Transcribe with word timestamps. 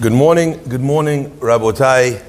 Good 0.00 0.12
morning, 0.12 0.60
good 0.68 0.80
morning, 0.80 1.30
Rabotai. 1.38 2.20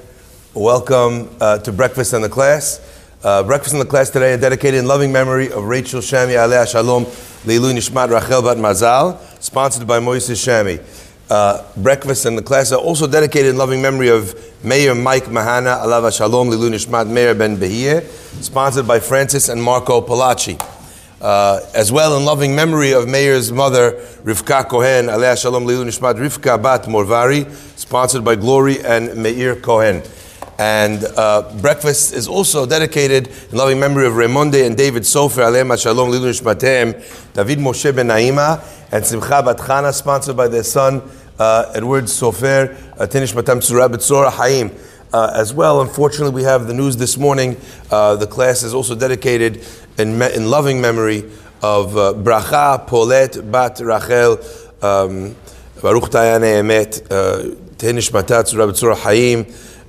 Welcome 0.54 1.36
uh, 1.42 1.58
to 1.58 1.72
Breakfast 1.72 2.14
in 2.14 2.22
the 2.22 2.30
Class. 2.30 2.80
Uh, 3.24 3.42
breakfast 3.42 3.74
in 3.74 3.80
the 3.80 3.86
Class 3.88 4.12
today 4.12 4.34
is 4.34 4.40
dedicated 4.42 4.80
in 4.80 4.86
loving 4.86 5.12
memory 5.12 5.52
of 5.52 5.64
Rachel 5.64 6.00
Shami 6.00 6.42
Alea 6.42 6.68
Shalom 6.68 7.06
Leilu 7.44 7.74
Nishmat 7.74 8.12
Rachel 8.12 8.44
Bat 8.44 8.58
Mazal, 8.58 9.20
sponsored 9.42 9.88
by 9.88 10.00
Moises 10.00 10.38
Shami. 10.38 10.80
Uh, 11.28 11.64
breakfast 11.78 12.28
in 12.28 12.36
the 12.36 12.44
Class 12.44 12.72
are 12.72 12.80
also 12.80 13.08
dedicated 13.08 13.50
in 13.50 13.58
loving 13.58 13.82
memory 13.82 14.10
of 14.10 14.40
Mayor 14.64 14.94
Mike 14.94 15.26
Mahana 15.26 15.82
Alava 15.82 16.12
Shalom 16.12 16.52
Leilu 16.52 16.70
Nishmat 16.70 17.10
Meir 17.10 17.34
Ben 17.34 17.58
Behir, 17.58 18.04
sponsored 18.44 18.88
by 18.88 19.00
Francis 19.00 19.50
and 19.50 19.62
Marco 19.62 20.02
Palacci. 20.02 20.75
Uh, 21.26 21.68
as 21.74 21.92
well 21.92 22.16
in 22.18 22.24
loving 22.24 22.56
memory 22.56 22.92
of 22.92 23.08
Meir's 23.08 23.52
mother, 23.52 23.94
Rivka 24.24 24.70
Kohen, 24.70 25.10
Alea 25.10 25.36
Shalom 25.36 25.66
Leilu 25.66 25.84
Nishmat 25.84 26.20
Rivka 26.20 26.62
Bat 26.62 26.84
Morvari, 26.84 27.52
sponsored 27.76 28.24
by 28.24 28.36
Glory 28.36 28.80
and 28.86 29.16
Meir 29.16 29.56
Kohen. 29.56 30.04
And 30.60 31.04
uh, 31.18 31.52
breakfast 31.62 32.14
is 32.14 32.28
also 32.28 32.68
dedicated 32.68 33.30
in 33.52 33.58
loving 33.58 33.80
memory 33.80 34.06
of 34.06 34.14
Raymonde 34.14 34.68
and 34.68 34.78
David 34.78 35.02
Sofer, 35.02 35.42
Alema 35.42 35.82
Shalom 35.82 36.12
Leilu 36.12 36.30
Nishmatem, 36.30 37.34
David 37.34 37.58
Moshe 37.58 37.96
Ben 37.96 38.10
Naima, 38.10 38.64
and 38.92 39.04
Simcha 39.04 39.42
Bat 39.42 39.58
Chana, 39.58 39.92
sponsored 39.92 40.38
by 40.38 40.48
their 40.48 40.62
son, 40.62 41.02
uh, 41.40 41.72
Edward 41.74 42.04
Sofer, 42.04 42.78
uh, 43.00 43.08
Tinish 43.08 43.34
Matam 43.34 43.62
Tzura 43.62 43.90
Betzora 43.90 44.32
Haim. 44.32 44.70
Uh, 45.12 45.32
as 45.34 45.54
well, 45.54 45.82
unfortunately, 45.82 46.36
we 46.36 46.44
have 46.44 46.68
the 46.68 46.74
news 46.74 46.98
this 46.98 47.18
morning. 47.18 47.56
Uh, 47.90 48.18
the 48.18 48.28
class 48.28 48.64
is 48.64 48.74
also 48.74 48.94
dedicated 48.94 49.66
in, 49.98 50.18
me- 50.18 50.34
in 50.34 50.50
loving 50.50 50.82
memory 50.82 51.24
of 51.62 51.96
uh, 51.98 52.14
Bracha 52.14 52.86
Polet 52.88 53.52
Bat 53.52 53.80
Rachel 53.82 54.34
um, 54.82 55.36
Baruch 55.82 56.10
Tayane 56.12 56.62
Emet 56.62 57.08
Tenish 57.78 58.12
Matat 58.12 58.58
Rabbi 58.58 58.72
Tzura 58.72 58.96
Haim, 58.96 59.46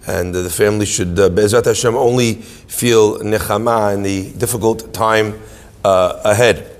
and 0.06 0.34
uh, 0.34 0.42
the 0.42 0.50
family 0.50 0.86
should 0.86 1.18
uh, 1.18 1.28
Be'ezrat 1.28 1.64
Hashem 1.64 1.94
only 1.94 2.34
feel 2.34 3.18
nechama 3.20 3.94
in 3.94 4.02
the 4.02 4.32
difficult 4.32 4.92
time 4.92 5.40
uh, 5.84 6.20
ahead. 6.24 6.70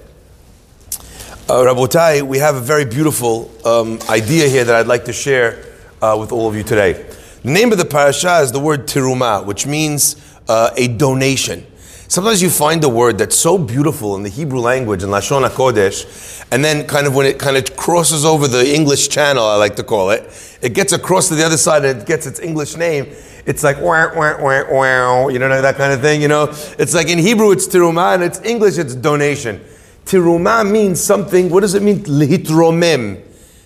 Uh, 1.48 1.62
Rabotai, 1.62 2.23
we 2.23 2.39
have 2.39 2.56
a 2.56 2.61
very 2.61 2.84
beautiful 2.84 3.51
um, 3.64 4.01
idea 4.11 4.48
here 4.48 4.64
that 4.64 4.75
I'd 4.75 4.89
like 4.89 5.05
to 5.05 5.12
share 5.12 5.64
uh, 6.03 6.17
with 6.19 6.33
all 6.33 6.48
of 6.48 6.56
you 6.56 6.64
today. 6.64 7.06
The 7.42 7.53
name 7.53 7.70
of 7.70 7.79
the 7.79 7.84
parasha 7.84 8.41
is 8.41 8.51
the 8.51 8.58
word 8.58 8.89
tiruma, 8.89 9.45
which 9.47 9.64
means 9.64 10.17
uh, 10.48 10.70
a 10.77 10.89
donation. 10.89 11.64
Sometimes 12.09 12.41
you 12.41 12.51
find 12.51 12.85
a 12.85 12.89
word 12.89 13.19
that's 13.19 13.37
so 13.37 13.59
beautiful 13.59 14.15
in 14.15 14.23
the 14.23 14.29
Hebrew 14.29 14.61
language 14.61 15.03
in 15.03 15.09
Lashon 15.09 15.47
HaKodesh, 15.49 16.47
and 16.53 16.65
then 16.65 16.87
kind 16.87 17.07
of 17.07 17.17
when 17.17 17.27
it 17.27 17.37
kind 17.39 17.57
of 17.57 17.77
crosses 17.77 18.25
over 18.25 18.47
the 18.47 18.75
English 18.75 19.09
channel, 19.09 19.45
I 19.45 19.57
like 19.57 19.75
to 19.77 19.83
call 19.83 20.11
it, 20.11 20.59
it 20.63 20.73
gets 20.73 20.93
across 20.93 21.29
to 21.29 21.35
the 21.35 21.45
other 21.45 21.57
side 21.57 21.85
and 21.85 22.01
it 22.01 22.07
gets 22.07 22.27
its 22.27 22.39
English 22.39 22.77
name. 22.77 23.07
It's 23.45 23.65
like 23.65 23.81
wah, 23.81 24.15
wah, 24.15 24.41
wah, 24.41 24.65
wah, 24.71 25.29
you 25.29 25.41
know 25.41 25.61
that 25.61 25.77
kind 25.77 25.93
of 25.93 26.01
thing. 26.01 26.23
You 26.23 26.29
know, 26.29 26.45
it's 26.79 26.95
like 26.95 27.09
in 27.09 27.19
Hebrew 27.19 27.51
it's 27.51 27.67
tiruma, 27.67 28.15
and 28.15 28.23
it's 28.23 28.41
English 28.43 28.79
it's 28.79 28.95
donation. 28.95 29.61
Tiruma 30.05 30.69
means 30.70 31.01
something. 31.01 31.51
What 31.51 31.61
does 31.61 31.75
it 31.75 31.83
mean? 31.83 32.05
Lihitromem. 32.05 33.20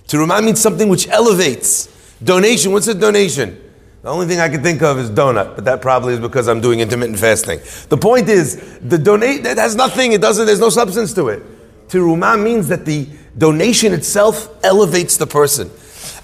Tiruma 0.09 0.43
means 0.43 0.61
something 0.61 0.89
which 0.89 1.07
elevates. 1.09 1.89
Donation. 2.25 2.73
What's 2.73 2.89
a 2.89 2.95
donation? 2.95 3.70
The 4.03 4.09
only 4.09 4.27
thing 4.27 4.41
I 4.41 4.49
can 4.49 4.63
think 4.63 4.81
of 4.81 4.99
is 4.99 5.11
donut, 5.11 5.57
but 5.57 5.67
that 5.67 5.83
probably 5.83 6.15
is 6.15 6.21
because 6.21 6.49
I'm 6.49 6.63
doing 6.63 6.81
intermittent 6.81 7.19
fasting. 7.19 7.61
The 7.91 7.99
point 7.99 8.31
is, 8.31 8.79
the 8.81 8.97
donate 8.97 9.43
that 9.43 9.59
has 9.59 9.77
nothing. 9.77 10.13
It 10.13 10.23
doesn't. 10.23 10.47
There's 10.47 10.61
no 10.61 10.71
substance 10.71 11.13
to 11.15 11.29
it. 11.29 11.43
Tiruma 11.89 12.43
means 12.43 12.69
that 12.69 12.87
the 12.87 13.07
donation 13.37 13.93
itself 13.93 14.49
elevates 14.65 15.19
the 15.19 15.27
person. 15.27 15.71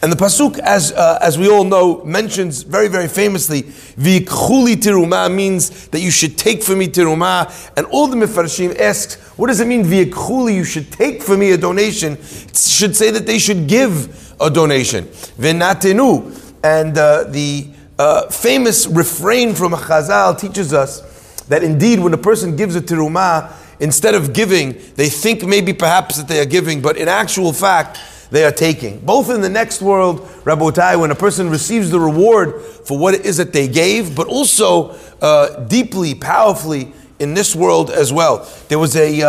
And 0.03 0.11
the 0.11 0.17
pasuk, 0.17 0.59
as 0.61 0.93
uh, 0.93 1.19
as 1.21 1.39
we 1.39 1.51
all 1.51 1.65
know, 1.65 2.03
mentions 2.05 2.63
very 2.63 2.89
very 2.89 3.09
famously, 3.09 3.65
"V'ikchuli 3.65 4.77
tiruma" 4.77 5.31
means 5.31 5.89
that 5.89 6.01
you 6.01 6.11
should 6.11 6.39
take 6.39 6.63
for 6.63 6.75
me 6.75 6.89
tiruma. 6.89 7.53
And 7.77 7.85
all 7.89 8.07
the 8.07 8.17
mifarshim 8.17 8.79
asks, 8.81 9.17
what 9.37 9.49
does 9.49 9.61
it 9.61 9.67
mean? 9.67 9.85
V'ikchuli, 9.85 10.55
you 10.55 10.65
should 10.65 10.91
take 10.93 11.23
for 11.23 11.37
me 11.37 11.51
a 11.53 11.59
donation. 11.59 12.15
It 12.15 12.57
should 12.57 12.97
say 12.97 13.11
that 13.11 13.27
they 13.27 13.39
should 13.39 13.67
give 13.67 14.35
a 14.41 14.49
donation. 14.49 15.05
V'natenu, 15.39 16.46
and 16.67 16.99
uh, 16.99 17.23
the 17.25 17.69
uh, 17.97 18.29
famous 18.29 18.89
refrain 18.89 19.55
from 19.55 19.71
Chazal 19.71 20.37
teaches 20.37 20.73
us 20.73 21.45
that 21.45 21.63
indeed, 21.63 22.01
when 22.01 22.13
a 22.13 22.19
person 22.19 22.57
gives 22.57 22.75
a 22.75 22.81
tiruma, 22.81 23.53
instead 23.79 24.17
of 24.17 24.33
giving, 24.33 24.73
they 24.97 25.09
think 25.09 25.45
maybe 25.45 25.73
perhaps 25.73 26.17
that 26.17 26.27
they 26.27 26.41
are 26.41 26.45
giving, 26.47 26.83
but 26.83 26.97
in 26.97 27.07
actual 27.07 27.53
fact 27.53 28.01
they 28.33 28.45
are 28.45 28.51
taking. 28.51 28.99
Both 28.99 29.31
in 29.31 29.43
the 29.43 29.49
next 29.49 29.81
world, 29.81 30.23
Rabotai, 30.43 30.99
when 30.99 31.13
a 31.13 31.15
person 31.15 31.49
receives 31.51 31.91
the 31.91 32.01
reward 32.01 32.61
for 32.61 32.99
what 32.99 33.15
it 33.15 33.25
is 33.25 33.37
that 33.37 33.53
they 33.53 33.69
gave, 33.69 34.17
but 34.17 34.27
also 34.27 34.99
uh, 35.23 35.61
deeply, 35.67 36.17
powerfully 36.17 36.93
in 37.21 37.35
this 37.35 37.55
world 37.55 37.91
as 37.91 38.13
well. 38.13 38.45
There 38.69 38.81
was 38.81 38.97
a, 38.97 39.23
uh, 39.23 39.29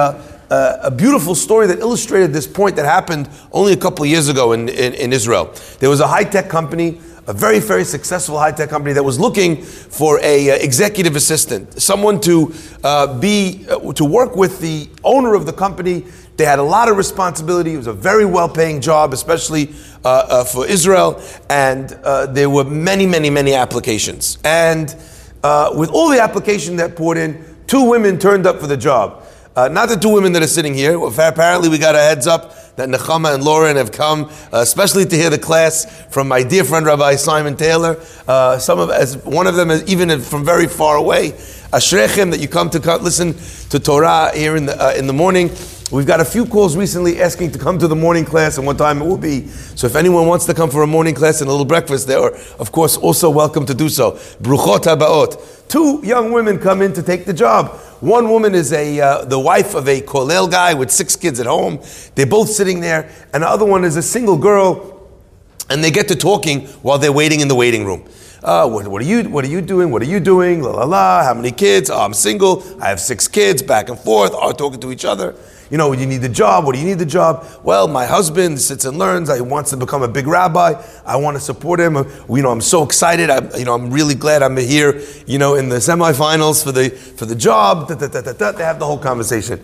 uh, 0.50 0.80
a 0.82 0.90
beautiful 0.90 1.36
story 1.36 1.68
that 1.68 1.78
illustrated 1.78 2.34
this 2.34 2.48
point 2.48 2.76
that 2.78 2.86
happened 2.86 3.30
only 3.52 3.74
a 3.74 3.78
couple 3.78 4.08
years 4.08 4.28
ago 4.28 4.54
in, 4.54 4.70
in, 4.70 4.96
in 4.96 5.14
Israel. 5.14 5.54
There 5.80 5.90
was 5.90 6.00
a 6.00 6.08
high 6.08 6.24
tech 6.24 6.50
company 6.50 7.00
a 7.28 7.34
very, 7.34 7.60
very 7.60 7.84
successful 7.84 8.40
high 8.40 8.54
tech 8.54 8.70
company 8.70 8.94
that 8.94 9.04
was 9.04 9.20
looking 9.20 9.62
for 9.62 10.18
a 10.22 10.50
uh, 10.50 10.56
executive 10.56 11.18
assistant, 11.18 11.82
someone 11.82 12.22
to 12.22 12.54
uh, 12.86 13.20
be 13.20 13.66
uh, 13.70 13.92
to 13.94 14.06
work 14.06 14.36
with 14.38 14.60
the 14.62 14.90
owner 15.04 15.36
of 15.36 15.46
the 15.46 15.52
company. 15.52 16.06
They 16.38 16.46
had 16.46 16.60
a 16.60 16.64
lot 16.64 16.88
of 16.88 16.96
responsibility. 16.96 17.74
It 17.74 17.78
was 17.78 17.88
a 17.88 17.94
very 17.94 18.24
well 18.24 18.48
paying 18.48 18.80
job, 18.80 19.12
especially 19.12 19.74
uh, 20.06 20.10
uh, 20.10 20.44
for 20.46 20.66
Israel, 20.66 21.22
and 21.50 21.92
uh, 22.04 22.28
there 22.28 22.50
were 22.50 22.64
many, 22.64 23.06
many, 23.06 23.30
many 23.30 23.54
applications. 23.54 24.38
And 24.46 24.88
with 25.76 25.90
all 25.90 26.10
the 26.10 26.22
application 26.22 26.78
that 26.78 26.96
poured 26.96 27.18
in, 27.18 27.44
two 27.68 27.90
women 27.90 28.20
turned 28.20 28.46
up 28.46 28.60
for 28.60 28.68
the 28.68 28.78
job. 28.78 29.24
Not 29.56 29.90
the 29.90 29.96
two 29.96 30.14
women 30.14 30.32
that 30.34 30.44
are 30.44 30.48
sitting 30.48 30.74
here. 30.74 30.98
Apparently, 31.04 31.68
we 31.68 31.78
got 31.78 31.96
a 31.96 32.00
heads 32.00 32.28
up 32.28 32.54
that 32.78 32.90
Nechama 32.90 33.34
and 33.34 33.44
Lauren 33.44 33.76
have 33.76 33.92
come, 33.92 34.26
uh, 34.54 34.60
especially 34.60 35.04
to 35.06 35.16
hear 35.16 35.32
the 35.32 35.38
class 35.40 35.86
from 36.10 36.28
my 36.28 36.44
dear 36.44 36.64
friend 36.64 36.86
Rabbi 36.86 37.16
Simon 37.16 37.58
Taylor. 37.58 38.00
Uh, 38.28 38.60
some 38.60 38.80
of, 38.80 38.92
as 38.92 39.18
one 39.26 39.48
of 39.48 39.56
them, 39.56 39.72
is 39.72 39.84
even 39.88 40.22
from 40.22 40.46
very 40.46 40.68
far 40.68 40.96
away. 40.96 41.32
Ashrechem 41.74 42.32
that 42.32 42.40
you 42.40 42.48
come 42.48 42.70
to 42.70 42.98
listen 42.98 43.34
to 43.70 43.80
Torah 43.80 44.32
here 44.34 44.56
in 44.56 44.68
the 44.68 44.82
uh, 44.82 44.94
in 44.94 45.08
the 45.08 45.14
morning. 45.14 45.50
We've 45.92 46.06
got 46.06 46.20
a 46.20 46.26
few 46.26 46.46
calls 46.46 46.76
recently 46.76 47.22
asking 47.22 47.52
to 47.54 47.60
come 47.60 47.80
to 47.80 47.88
the 47.88 47.96
morning 47.96 48.26
class, 48.26 48.58
and 48.58 48.68
what 48.68 48.78
time 48.78 49.02
it 49.02 49.06
will 49.06 49.18
be. 49.18 49.48
So 49.48 49.88
if 49.88 49.96
anyone 49.96 50.28
wants 50.28 50.46
to 50.46 50.54
come 50.54 50.70
for 50.70 50.84
a 50.84 50.88
morning 50.88 51.16
class 51.16 51.42
and 51.42 51.48
a 51.48 51.52
little 51.52 51.66
breakfast, 51.66 52.08
they 52.08 52.16
are, 52.16 52.36
of 52.60 52.72
course, 52.72 52.96
also 52.98 53.30
welcome 53.30 53.66
to 53.66 53.74
do 53.74 53.90
so. 53.90 54.12
Bruchot 54.42 54.84
habaot. 54.84 55.68
Two 55.68 56.02
young 56.04 56.32
women 56.32 56.60
come 56.60 56.82
in 56.82 56.94
to 56.94 57.02
take 57.02 57.26
the 57.26 57.34
job. 57.34 57.80
One 58.00 58.30
woman 58.30 58.54
is 58.54 58.74
a 58.74 59.00
uh, 59.00 59.26
the 59.26 59.40
wife 59.40 59.74
of 59.74 59.88
a 59.88 60.02
kollel 60.02 60.50
guy 60.52 60.76
with 60.76 60.92
six 60.92 61.16
kids 61.16 61.40
at 61.40 61.48
home. 61.48 61.80
They're 62.14 62.28
both 62.28 62.50
sitting 62.50 62.80
there, 62.80 63.10
and 63.34 63.42
the 63.42 63.48
other 63.48 63.66
one 63.66 63.84
is 63.84 63.96
a 63.96 64.04
single 64.04 64.38
girl, 64.38 65.10
and 65.70 65.84
they 65.84 65.90
get 65.90 66.08
to 66.10 66.16
talking 66.16 66.68
while 66.84 67.00
they're 67.00 67.12
waiting 67.12 67.40
in 67.40 67.48
the 67.48 67.56
waiting 67.56 67.86
room. 67.86 68.08
Uh, 68.44 68.70
what, 68.70 68.88
what, 68.88 69.02
are 69.02 69.06
you 69.06 69.24
what 69.24 69.44
are 69.44 69.50
you 69.50 69.62
doing? 69.62 69.90
What 69.90 70.04
are 70.04 70.06
you 70.06 70.20
doing? 70.20 70.62
La 70.62 70.70
la 70.70 70.84
la. 70.84 71.24
How 71.24 71.34
many 71.34 71.52
kids? 71.52 71.90
Oh, 71.90 72.00
I'm 72.00 72.14
single. 72.14 72.64
I 72.80 72.90
have 72.90 73.00
six 73.00 73.28
kids. 73.28 73.64
Back 73.64 73.90
and 73.90 73.98
forth. 73.98 74.34
Are 74.36 74.54
talking 74.54 74.80
to 74.82 74.92
each 74.92 75.04
other. 75.04 75.36
You 75.70 75.78
know, 75.78 75.92
you 75.92 76.06
need 76.06 76.22
the 76.22 76.30
job. 76.30 76.66
What 76.66 76.76
do 76.76 76.80
you 76.80 76.86
need 76.86 77.00
the 77.00 77.06
job? 77.06 77.46
Well, 77.64 77.88
my 77.88 78.06
husband 78.06 78.60
sits 78.60 78.86
and 78.86 78.98
learns. 78.98 79.34
He 79.34 79.42
wants 79.42 79.72
to 79.72 79.78
become 79.78 80.02
a 80.02 80.08
big 80.08 80.28
rabbi. 80.28 80.82
I 81.06 81.18
want 81.18 81.36
to 81.36 81.42
support 81.42 81.80
him. 81.80 81.96
You 82.30 82.42
know, 82.42 82.52
I'm 82.52 82.62
so 82.62 82.84
excited. 82.84 83.30
I, 83.30 83.58
you 83.58 83.66
know, 83.66 83.74
I'm 83.74 83.92
really 83.92 84.16
glad 84.16 84.44
I'm 84.44 84.56
here. 84.58 85.02
You 85.26 85.40
know, 85.40 85.56
in 85.56 85.70
the 85.70 85.78
semifinals 85.78 86.64
for 86.64 86.72
the 86.72 86.90
for 86.90 87.26
the 87.26 87.36
job. 87.36 87.90
Da, 87.90 87.96
da, 87.96 88.08
da, 88.08 88.52
they 88.52 88.64
have 88.64 88.80
the 88.80 88.86
whole 88.86 88.98
conversation. 89.00 89.62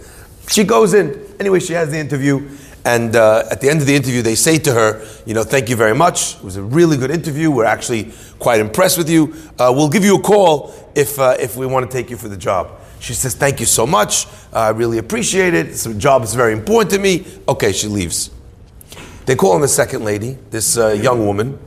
She 0.50 0.64
goes 0.64 0.94
in. 0.94 1.25
Anyway, 1.40 1.59
she 1.59 1.74
has 1.74 1.90
the 1.90 1.97
interview. 1.97 2.50
And 2.85 3.16
uh, 3.16 3.46
at 3.50 3.62
the 3.62 3.70
end 3.70 3.80
of 3.80 3.88
the 3.88 3.96
interview, 3.96 4.22
they 4.22 4.35
say 4.35 4.58
to 4.59 4.74
her, 4.74 5.08
you 5.25 5.34
know, 5.34 5.44
thank 5.44 5.70
you 5.70 5.75
very 5.78 5.96
much. 5.96 6.35
It 6.35 6.44
was 6.44 6.58
a 6.58 6.62
really 6.62 6.97
good 6.97 7.12
interview. 7.12 7.50
We're 7.50 7.64
actually 7.64 8.11
quite 8.40 8.59
impressed 8.59 8.97
with 8.97 9.09
you. 9.09 9.34
Uh, 9.58 9.72
we'll 9.73 9.90
give 9.90 10.03
you 10.03 10.17
a 10.17 10.22
call 10.22 10.73
if, 10.94 11.17
uh, 11.17 11.38
if 11.40 11.55
we 11.55 11.66
want 11.66 11.90
to 11.90 11.97
take 11.97 12.09
you 12.09 12.17
for 12.17 12.28
the 12.28 12.35
job. 12.35 12.82
She 13.03 13.14
says, 13.14 13.35
thank 13.35 13.59
you 13.59 13.66
so 13.66 13.85
much. 13.85 14.28
I 14.53 14.70
really 14.70 14.97
appreciate 14.97 15.53
it. 15.53 15.67
This 15.67 15.85
job 15.97 16.23
is 16.23 16.34
very 16.34 16.53
important 16.53 16.90
to 16.91 17.00
me. 17.00 17.26
Okay, 17.50 17.73
she 17.73 17.90
leaves. 17.90 18.32
They 19.26 19.35
call 19.35 19.52
on 19.52 19.61
the 19.61 19.67
second 19.67 20.05
lady, 20.05 20.38
this 20.52 20.78
uh, 20.78 20.91
young 20.91 21.26
woman, 21.26 21.59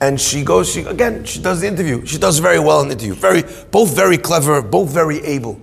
and 0.00 0.20
she 0.20 0.42
goes, 0.42 0.68
she, 0.68 0.80
again, 0.80 1.24
she 1.24 1.40
does 1.40 1.60
the 1.60 1.68
interview. 1.68 2.04
She 2.04 2.18
does 2.18 2.40
very 2.40 2.58
well 2.58 2.80
in 2.80 2.88
the 2.88 2.94
interview. 2.94 3.14
Very, 3.14 3.44
both 3.70 3.94
very 3.94 4.18
clever, 4.18 4.60
both 4.62 4.90
very 4.90 5.20
able. 5.20 5.60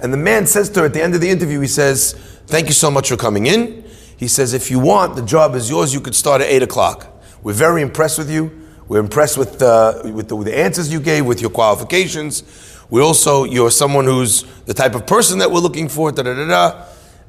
And 0.00 0.12
the 0.12 0.16
man 0.16 0.44
says 0.44 0.68
to 0.70 0.80
her 0.80 0.86
at 0.86 0.92
the 0.92 1.02
end 1.02 1.14
of 1.14 1.20
the 1.20 1.30
interview, 1.30 1.60
he 1.60 1.68
says, 1.68 2.14
thank 2.48 2.66
you 2.66 2.74
so 2.74 2.90
much 2.90 3.10
for 3.10 3.16
coming 3.16 3.46
in. 3.46 3.84
He 4.16 4.26
says, 4.26 4.54
if 4.54 4.72
you 4.72 4.80
want, 4.80 5.14
the 5.14 5.24
job 5.24 5.54
is 5.54 5.70
yours. 5.70 5.94
You 5.94 6.00
could 6.00 6.16
start 6.16 6.40
at 6.40 6.48
8 6.48 6.64
o'clock. 6.64 7.22
We're 7.44 7.52
very 7.52 7.80
impressed 7.80 8.18
with 8.18 8.28
you. 8.28 8.66
We're 8.88 8.98
impressed 8.98 9.38
with, 9.38 9.62
uh, 9.62 10.00
with, 10.02 10.28
the, 10.28 10.34
with 10.34 10.48
the 10.48 10.58
answers 10.58 10.92
you 10.92 10.98
gave, 10.98 11.26
with 11.26 11.40
your 11.40 11.50
qualifications. 11.50 12.42
We 12.90 13.02
also, 13.02 13.44
you're 13.44 13.70
someone 13.70 14.04
who's 14.04 14.44
the 14.64 14.74
type 14.74 14.94
of 14.94 15.06
person 15.06 15.38
that 15.40 15.50
we're 15.50 15.60
looking 15.60 15.88
for, 15.88 16.10
da 16.10 16.22
da 16.22 16.34
da 16.34 16.46
da. 16.46 16.84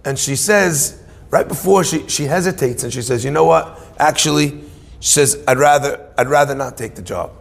And 0.06 0.18
she 0.18 0.36
says, 0.36 1.04
right 1.30 1.48
before 1.48 1.84
she, 1.84 2.08
she 2.08 2.24
hesitates 2.24 2.84
and 2.84 2.94
she 2.94 3.02
says, 3.02 3.26
you 3.26 3.32
know 3.32 3.46
what? 3.46 3.80
Actually, 4.00 4.62
She 5.00 5.14
says, 5.14 5.42
I'd 5.48 5.58
rather, 5.58 6.12
I'd 6.18 6.28
rather 6.28 6.56
not 6.56 6.78
take 6.78 6.96
the 6.96 7.02
job. 7.02 7.32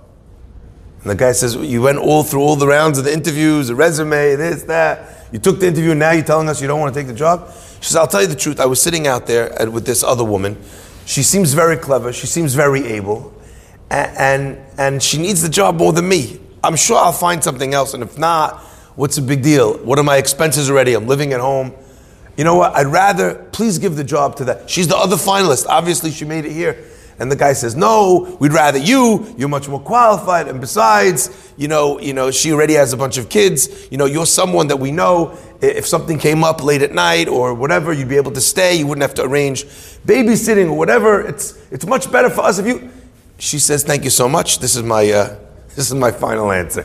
And 1.03 1.11
the 1.11 1.15
guy 1.15 1.33
says, 1.33 1.55
You 1.57 1.83
went 1.83 1.99
all 1.99 2.23
through 2.23 2.41
all 2.41 2.57
the 2.57 2.67
rounds 2.67 2.99
of 2.99 3.05
the 3.05 3.13
interviews, 3.13 3.69
the 3.69 3.75
resume, 3.75 4.37
this, 4.37 4.63
that. 4.65 5.27
You 5.33 5.39
took 5.39 5.61
the 5.61 5.67
interview, 5.67 5.95
now 5.95 6.13
you're 6.13 6.25
telling 6.25 6.49
us 6.49 6.61
you 6.63 6.69
don't 6.69 6.81
want 6.81 6.95
to 6.95 6.99
take 6.99 7.07
the 7.07 7.15
job? 7.15 7.51
She 7.81 7.89
says, 7.89 7.97
I'll 7.97 8.07
tell 8.07 8.23
you 8.23 8.29
the 8.29 8.37
truth. 8.37 8.61
I 8.61 8.67
was 8.67 8.81
sitting 8.81 9.07
out 9.07 9.27
there 9.27 9.61
uh, 9.61 9.71
with 9.71 9.85
this 9.85 10.03
other 10.03 10.25
woman. 10.25 10.57
She 11.05 11.23
seems 11.23 11.53
very 11.53 11.77
clever, 11.77 12.13
she 12.13 12.27
seems 12.27 12.55
very 12.55 12.85
able, 12.87 13.35
and, 13.91 14.17
and, 14.17 14.59
and 14.79 15.03
she 15.03 15.19
needs 15.19 15.43
the 15.43 15.49
job 15.49 15.77
more 15.77 15.93
than 15.93 16.09
me. 16.09 16.41
I'm 16.63 16.77
sure 16.77 16.97
I'll 16.97 17.13
find 17.13 17.43
something 17.43 17.75
else, 17.75 17.95
and 17.95 18.03
if 18.03 18.19
not, 18.19 18.59
what's 18.97 19.17
the 19.17 19.23
big 19.23 19.43
deal? 19.43 19.79
What 19.79 19.99
are 19.99 20.03
my 20.03 20.17
expenses 20.17 20.71
already? 20.71 20.95
I'm 20.95 21.07
living 21.07 21.33
at 21.33 21.41
home. 21.41 21.73
You 22.37 22.45
know 22.45 22.55
what? 22.57 22.75
I'd 22.75 22.87
rather, 22.87 23.35
please 23.53 23.79
give 23.79 23.97
the 23.97 24.05
job 24.05 24.37
to 24.37 24.45
that. 24.45 24.71
She's 24.71 24.89
the 24.89 24.97
other 24.97 25.17
finalist. 25.17 25.67
Obviously, 25.69 26.11
she 26.11 26.25
made 26.25 26.45
it 26.45 26.53
here. 26.53 26.85
And 27.21 27.33
the 27.33 27.37
guy 27.37 27.53
says, 27.53 27.75
"No, 27.75 28.37
we'd 28.39 28.53
rather 28.53 28.79
you. 28.79 29.35
You're 29.37 29.49
much 29.49 29.69
more 29.69 29.81
qualified, 29.81 30.47
and 30.47 30.61
besides, 30.61 31.31
you 31.57 31.67
know, 31.67 31.99
you 31.99 32.13
know, 32.13 32.31
she 32.31 32.53
already 32.53 32.75
has 32.75 32.93
a 32.93 32.97
bunch 32.97 33.19
of 33.19 33.29
kids. 33.29 33.89
You 33.91 33.99
know, 33.99 34.05
you're 34.05 34.25
someone 34.25 34.69
that 34.69 34.79
we 34.79 34.93
know. 34.93 35.37
If 35.61 35.85
something 35.85 36.21
came 36.21 36.45
up 36.45 36.63
late 36.63 36.81
at 36.81 36.93
night 36.93 37.27
or 37.27 37.55
whatever, 37.55 37.93
you'd 37.93 38.09
be 38.09 38.19
able 38.19 38.31
to 38.33 38.41
stay. 38.41 38.77
You 38.77 38.87
wouldn't 38.87 39.03
have 39.03 39.15
to 39.15 39.25
arrange 39.25 39.65
babysitting 40.07 40.71
or 40.71 40.75
whatever. 40.75 41.21
It's 41.21 41.59
it's 41.73 41.85
much 41.85 42.11
better 42.13 42.31
for 42.31 42.43
us 42.43 42.61
if 42.61 42.67
you." 42.67 42.89
She 43.39 43.59
says, 43.59 43.83
"Thank 43.83 44.05
you 44.05 44.11
so 44.11 44.29
much. 44.29 44.61
This 44.61 44.77
is 44.77 44.85
my 44.85 45.11
uh, 45.11 45.37
this 45.79 45.87
is 45.87 45.95
my 45.95 46.11
final 46.11 46.51
answer. 46.51 46.85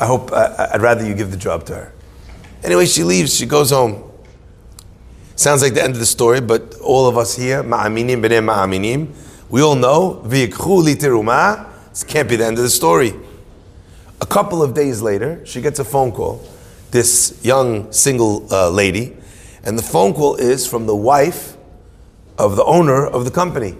I 0.00 0.06
hope 0.06 0.32
uh, 0.32 0.68
I'd 0.74 0.82
rather 0.82 1.06
you 1.06 1.14
give 1.14 1.30
the 1.30 1.36
job 1.36 1.64
to 1.66 1.74
her." 1.74 1.92
Anyway, 2.64 2.86
she 2.86 3.04
leaves. 3.04 3.34
She 3.34 3.46
goes 3.46 3.70
home. 3.70 4.02
Sounds 5.36 5.62
like 5.62 5.72
the 5.72 5.82
end 5.82 5.94
of 5.94 6.00
the 6.00 6.06
story, 6.06 6.40
but 6.40 6.74
all 6.80 7.06
of 7.06 7.16
us 7.16 7.36
here, 7.36 7.62
ma'aminim 7.62 8.20
b'nei 8.20 8.44
ma'aminim 8.44 9.14
we 9.50 9.62
all 9.62 9.74
know, 9.74 10.22
v'yikchu 10.24 10.84
li 10.84 10.94
this 10.94 12.04
can't 12.04 12.28
be 12.28 12.36
the 12.36 12.46
end 12.46 12.56
of 12.56 12.62
the 12.62 12.70
story. 12.70 13.12
A 14.20 14.26
couple 14.26 14.62
of 14.62 14.74
days 14.74 15.02
later, 15.02 15.44
she 15.44 15.60
gets 15.60 15.80
a 15.80 15.84
phone 15.84 16.12
call, 16.12 16.44
this 16.92 17.40
young 17.42 17.90
single 17.92 18.46
uh, 18.52 18.70
lady, 18.70 19.16
and 19.64 19.76
the 19.76 19.82
phone 19.82 20.14
call 20.14 20.36
is 20.36 20.68
from 20.68 20.86
the 20.86 20.94
wife 20.94 21.56
of 22.38 22.54
the 22.54 22.64
owner 22.64 23.04
of 23.04 23.24
the 23.24 23.30
company. 23.30 23.74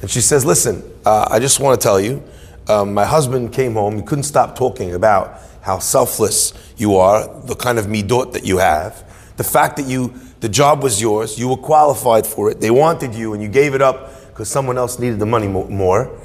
And 0.00 0.10
she 0.10 0.22
says, 0.22 0.46
Listen, 0.46 0.82
uh, 1.04 1.28
I 1.30 1.38
just 1.38 1.60
want 1.60 1.78
to 1.78 1.84
tell 1.84 2.00
you, 2.00 2.22
um, 2.68 2.94
my 2.94 3.04
husband 3.04 3.52
came 3.52 3.74
home, 3.74 3.96
he 3.96 4.02
couldn't 4.02 4.24
stop 4.24 4.56
talking 4.56 4.94
about 4.94 5.40
how 5.62 5.78
selfless 5.78 6.52
you 6.76 6.96
are, 6.96 7.26
the 7.42 7.54
kind 7.54 7.78
of 7.78 7.86
midot 7.86 8.32
that 8.32 8.44
you 8.44 8.58
have, 8.58 9.04
the 9.36 9.44
fact 9.44 9.76
that 9.76 9.86
you, 9.86 10.12
the 10.40 10.48
job 10.48 10.82
was 10.82 11.00
yours, 11.00 11.38
you 11.38 11.48
were 11.48 11.56
qualified 11.56 12.26
for 12.26 12.50
it, 12.50 12.60
they 12.60 12.70
wanted 12.70 13.14
you, 13.14 13.32
and 13.32 13.42
you 13.42 13.48
gave 13.48 13.74
it 13.74 13.82
up 13.82 14.10
because 14.28 14.48
someone 14.48 14.78
else 14.78 14.98
needed 14.98 15.18
the 15.18 15.26
money 15.26 15.46
more. 15.46 16.18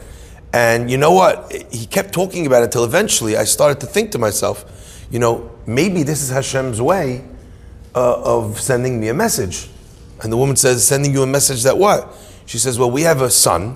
And 0.54 0.90
you 0.90 0.98
know 0.98 1.12
what? 1.12 1.52
He 1.72 1.86
kept 1.86 2.14
talking 2.14 2.48
about 2.48 2.64
it 2.64 2.72
till 2.72 2.84
eventually 2.84 3.36
I 3.36 3.44
started 3.44 3.80
to 3.82 3.86
think 3.86 4.12
to 4.12 4.18
myself, 4.18 5.06
you 5.12 5.20
know, 5.20 5.52
maybe 5.66 6.04
this 6.04 6.24
is 6.24 6.30
Hashem's 6.30 6.82
way 6.82 7.24
uh, 7.94 8.22
of 8.22 8.60
sending 8.60 9.00
me 9.00 9.10
a 9.10 9.14
message. 9.14 9.70
And 10.24 10.32
the 10.32 10.38
woman 10.38 10.56
says, 10.56 10.88
sending 10.88 11.14
you 11.14 11.22
a 11.22 11.28
message 11.28 11.64
that 11.64 11.78
what? 11.78 12.14
She 12.46 12.58
says, 12.58 12.80
well, 12.80 12.90
we 12.90 13.02
have 13.02 13.22
a 13.22 13.30
son 13.30 13.76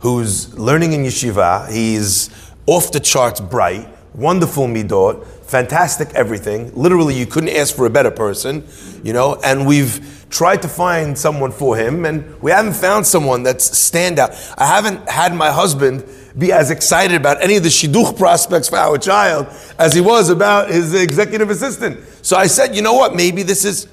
who's 0.00 0.56
learning 0.58 0.92
in 0.92 1.02
yeshiva. 1.02 1.70
He's 1.70 2.30
off 2.66 2.92
the 2.92 3.00
charts 3.00 3.40
bright, 3.40 3.88
wonderful 4.14 4.66
midot, 4.66 5.26
fantastic 5.26 6.08
everything. 6.14 6.74
Literally, 6.74 7.14
you 7.14 7.26
couldn't 7.26 7.50
ask 7.50 7.74
for 7.74 7.86
a 7.86 7.90
better 7.90 8.10
person, 8.10 8.66
you 9.02 9.12
know, 9.12 9.40
and 9.44 9.66
we've 9.66 10.26
tried 10.30 10.60
to 10.62 10.68
find 10.68 11.16
someone 11.16 11.52
for 11.52 11.76
him, 11.76 12.04
and 12.04 12.40
we 12.42 12.50
haven't 12.50 12.74
found 12.74 13.06
someone 13.06 13.42
that's 13.42 13.70
standout. 13.70 14.54
I 14.58 14.66
haven't 14.66 15.08
had 15.08 15.34
my 15.34 15.50
husband 15.50 16.04
be 16.36 16.52
as 16.52 16.70
excited 16.70 17.16
about 17.16 17.42
any 17.42 17.56
of 17.56 17.62
the 17.62 17.68
shidduch 17.68 18.18
prospects 18.18 18.68
for 18.68 18.76
our 18.76 18.98
child 18.98 19.46
as 19.78 19.94
he 19.94 20.00
was 20.00 20.28
about 20.28 20.68
his 20.68 20.92
executive 20.92 21.48
assistant. 21.48 22.00
So 22.22 22.36
I 22.36 22.46
said, 22.48 22.74
you 22.74 22.82
know 22.82 22.94
what? 22.94 23.14
Maybe 23.14 23.42
this 23.42 23.64
is. 23.64 23.88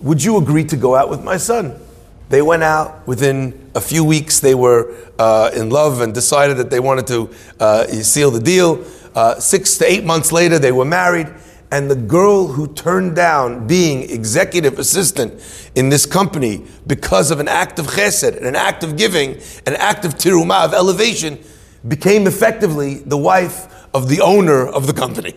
Would 0.00 0.22
you 0.22 0.36
agree 0.36 0.64
to 0.64 0.76
go 0.76 0.94
out 0.94 1.08
with 1.10 1.24
my 1.24 1.36
son? 1.38 1.80
They 2.28 2.42
went 2.42 2.62
out 2.62 3.06
within 3.06 3.70
a 3.74 3.80
few 3.80 4.04
weeks. 4.04 4.40
They 4.40 4.54
were 4.54 4.94
uh, 5.18 5.50
in 5.54 5.70
love 5.70 6.00
and 6.00 6.12
decided 6.12 6.58
that 6.58 6.70
they 6.70 6.80
wanted 6.80 7.06
to 7.08 7.30
uh, 7.58 7.86
seal 7.86 8.30
the 8.30 8.40
deal. 8.40 8.84
Uh, 9.14 9.40
six 9.40 9.78
to 9.78 9.90
eight 9.90 10.04
months 10.04 10.30
later, 10.30 10.58
they 10.58 10.72
were 10.72 10.84
married 10.84 11.28
and 11.70 11.90
the 11.90 11.96
girl 11.96 12.46
who 12.46 12.66
turned 12.72 13.14
down 13.14 13.66
being 13.66 14.08
executive 14.10 14.78
assistant 14.78 15.70
in 15.74 15.90
this 15.90 16.06
company 16.06 16.64
because 16.86 17.30
of 17.30 17.40
an 17.40 17.48
act 17.48 17.78
of 17.78 17.86
chesed, 17.86 18.42
an 18.42 18.56
act 18.56 18.82
of 18.82 18.96
giving, 18.96 19.34
an 19.66 19.76
act 19.76 20.04
of 20.04 20.14
tirumah, 20.14 20.64
of 20.64 20.72
elevation, 20.72 21.38
became 21.86 22.26
effectively 22.26 22.94
the 22.94 23.18
wife 23.18 23.86
of 23.94 24.08
the 24.08 24.20
owner 24.20 24.66
of 24.66 24.86
the 24.86 24.92
company. 24.92 25.34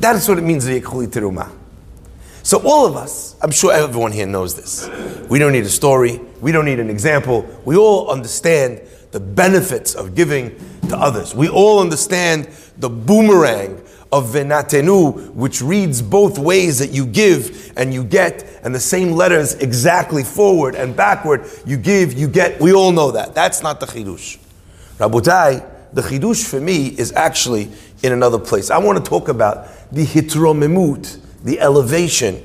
That 0.00 0.16
is 0.16 0.28
what 0.28 0.38
it 0.38 0.42
means, 0.42 0.66
v'yikhuli 0.66 1.06
tirumah. 1.06 1.63
So 2.44 2.60
all 2.62 2.84
of 2.86 2.94
us, 2.94 3.36
I'm 3.40 3.50
sure 3.50 3.72
everyone 3.72 4.12
here 4.12 4.26
knows 4.26 4.54
this. 4.54 4.86
We 5.30 5.38
don't 5.38 5.52
need 5.52 5.64
a 5.64 5.70
story. 5.70 6.20
We 6.42 6.52
don't 6.52 6.66
need 6.66 6.78
an 6.78 6.90
example. 6.90 7.48
We 7.64 7.74
all 7.74 8.10
understand 8.10 8.82
the 9.12 9.20
benefits 9.20 9.94
of 9.94 10.14
giving 10.14 10.54
to 10.90 10.96
others. 10.96 11.34
We 11.34 11.48
all 11.48 11.80
understand 11.80 12.50
the 12.76 12.90
boomerang 12.90 13.82
of 14.12 14.26
venatenu, 14.26 15.32
which 15.32 15.62
reads 15.62 16.02
both 16.02 16.38
ways 16.38 16.78
that 16.80 16.90
you 16.90 17.06
give 17.06 17.72
and 17.78 17.94
you 17.94 18.04
get, 18.04 18.60
and 18.62 18.74
the 18.74 18.80
same 18.80 19.12
letters 19.12 19.54
exactly 19.54 20.22
forward 20.22 20.74
and 20.74 20.94
backward. 20.94 21.46
You 21.64 21.78
give, 21.78 22.12
you 22.12 22.28
get. 22.28 22.60
We 22.60 22.74
all 22.74 22.92
know 22.92 23.10
that. 23.12 23.34
That's 23.34 23.62
not 23.62 23.80
the 23.80 23.86
chidush. 23.86 24.36
Rabutai, 24.98 25.66
the 25.94 26.02
chidush 26.02 26.46
for 26.46 26.60
me 26.60 26.88
is 26.88 27.10
actually 27.12 27.70
in 28.02 28.12
another 28.12 28.38
place. 28.38 28.70
I 28.70 28.76
want 28.76 29.02
to 29.02 29.08
talk 29.08 29.28
about 29.28 29.66
the 29.90 30.04
hitromemut, 30.04 31.23
the 31.44 31.60
elevation 31.60 32.36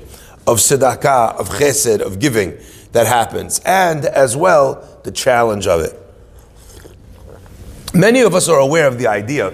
of 0.46 0.58
tzedakah, 0.58 1.36
of 1.36 1.48
chesed, 1.48 2.00
of 2.00 2.18
giving 2.18 2.56
that 2.92 3.06
happens, 3.06 3.60
and 3.64 4.04
as 4.04 4.36
well 4.36 5.00
the 5.04 5.10
challenge 5.10 5.66
of 5.66 5.80
it. 5.80 5.96
Many 7.94 8.20
of 8.20 8.34
us 8.34 8.48
are 8.48 8.58
aware 8.58 8.86
of 8.86 8.98
the 8.98 9.08
idea 9.08 9.52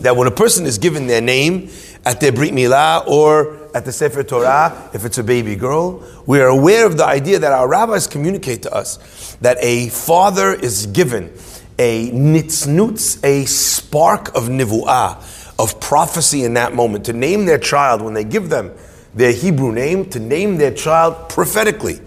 that 0.00 0.16
when 0.16 0.26
a 0.26 0.32
person 0.32 0.66
is 0.66 0.78
given 0.78 1.06
their 1.06 1.20
name 1.20 1.70
at 2.04 2.20
their 2.20 2.32
Brit 2.32 2.52
Milah 2.52 3.06
or 3.06 3.70
at 3.74 3.84
the 3.84 3.92
Sefer 3.92 4.22
Torah, 4.22 4.90
if 4.94 5.04
it's 5.04 5.18
a 5.18 5.24
baby 5.24 5.54
girl, 5.54 6.02
we 6.26 6.40
are 6.40 6.48
aware 6.48 6.86
of 6.86 6.96
the 6.96 7.04
idea 7.04 7.38
that 7.38 7.52
our 7.52 7.68
rabbis 7.68 8.06
communicate 8.06 8.62
to 8.62 8.72
us 8.72 9.36
that 9.40 9.58
a 9.60 9.88
father 9.90 10.54
is 10.54 10.86
given 10.86 11.32
a 11.78 12.10
nitznutz, 12.10 13.22
a 13.22 13.44
spark 13.44 14.28
of 14.34 14.44
nivu'ah, 14.44 15.35
of 15.58 15.80
prophecy 15.80 16.44
in 16.44 16.54
that 16.54 16.74
moment, 16.74 17.06
to 17.06 17.12
name 17.12 17.46
their 17.46 17.58
child 17.58 18.02
when 18.02 18.14
they 18.14 18.24
give 18.24 18.50
them 18.50 18.72
their 19.14 19.32
Hebrew 19.32 19.72
name, 19.72 20.10
to 20.10 20.18
name 20.18 20.58
their 20.58 20.72
child 20.72 21.28
prophetically. 21.28 22.00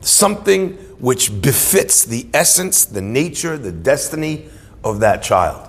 Something 0.00 0.72
which 0.98 1.40
befits 1.40 2.04
the 2.04 2.26
essence, 2.34 2.84
the 2.84 3.00
nature, 3.00 3.56
the 3.56 3.72
destiny 3.72 4.46
of 4.82 5.00
that 5.00 5.22
child. 5.22 5.68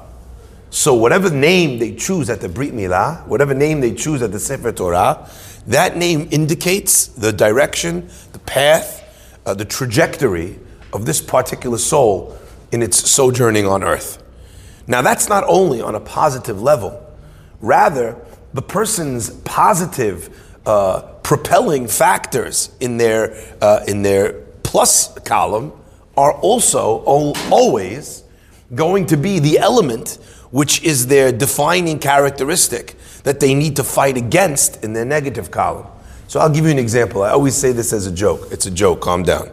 So 0.72 0.96
whatever 0.96 1.30
name 1.30 1.78
they 1.78 1.94
choose 1.94 2.32
at 2.32 2.42
the 2.42 2.50
Brit 2.50 2.74
Milah, 2.74 3.28
whatever 3.28 3.54
name 3.54 3.80
they 3.80 3.94
choose 3.94 4.24
at 4.24 4.32
the 4.32 4.40
Sefer 4.40 4.72
Torah, 4.72 5.30
that 5.68 5.98
name 5.98 6.28
indicates 6.32 7.08
the 7.08 7.32
direction, 7.32 8.10
the 8.32 8.40
path, 8.40 9.02
uh, 9.46 9.54
the 9.54 9.66
trajectory 9.66 10.60
of 10.92 11.06
this 11.06 11.22
particular 11.22 11.78
soul 11.78 12.36
in 12.72 12.82
its 12.82 13.10
sojourning 13.10 13.68
on 13.68 13.84
earth. 13.84 14.23
Now 14.88 15.02
that's 15.02 15.30
not 15.30 15.44
only 15.48 15.82
on 15.82 15.96
a 15.96 16.00
positive 16.00 16.62
level, 16.62 17.00
rather 17.62 18.18
the 18.54 18.62
person's 18.62 19.30
positive 19.30 20.30
uh, 20.66 21.02
propelling 21.24 21.88
factors 21.88 22.76
in 22.80 22.98
their 22.98 23.36
uh, 23.62 23.84
in 23.88 24.04
their 24.04 24.34
plus 24.64 25.18
column 25.20 25.72
are 26.16 26.34
also 26.34 27.04
always 27.04 28.24
going 28.76 29.06
to 29.08 29.18
be 29.18 29.40
the 29.40 29.58
element 29.58 30.20
which 30.52 30.84
is 30.84 31.08
their 31.08 31.32
defining 31.32 31.98
characteristic 31.98 32.96
that 33.24 33.40
they 33.40 33.56
need 33.56 33.76
to 33.76 33.84
fight 33.84 34.18
against 34.18 34.84
in 34.84 34.94
their 34.94 35.06
negative 35.06 35.50
column. 35.50 35.88
So 36.28 36.40
I'll 36.40 36.50
give 36.50 36.66
you 36.66 36.72
an 36.72 36.80
example. 36.80 37.24
I 37.24 37.32
always 37.32 37.56
say 37.56 37.72
this 37.72 37.92
as 37.92 38.06
a 38.06 38.12
joke. 38.12 38.48
It's 38.52 38.68
a 38.68 38.72
joke, 38.72 39.02
calm 39.02 39.24
down. 39.24 39.50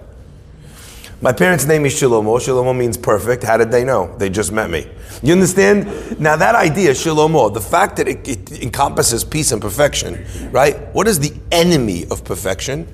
My 1.23 1.33
parents' 1.33 1.67
name 1.67 1.87
is 1.87 1.95
Shilomo. 1.95 2.39
Shilomo 2.39 2.77
means 2.77 2.97
perfect. 2.97 3.43
How 3.43 3.57
did 3.57 3.71
they 3.71 3.85
know? 3.85 4.15
They 4.19 4.29
just 4.29 4.53
met 4.53 4.71
me. 4.71 4.87
You 5.23 5.35
understand? 5.35 6.19
Now 6.19 6.37
that 6.37 6.55
idea, 6.55 6.93
Shilomo, 6.93 7.53
the 7.53 7.61
fact 7.61 7.97
that 7.97 8.09
it, 8.09 8.27
it 8.27 8.63
encompasses 8.63 9.23
peace 9.23 9.53
and 9.53 9.61
perfection, 9.61 10.25
right? 10.51 10.79
What 10.95 11.07
is 11.07 11.21
the 11.21 11.35
enemy 11.53 12.07
of 12.11 12.25
perfection? 12.25 12.87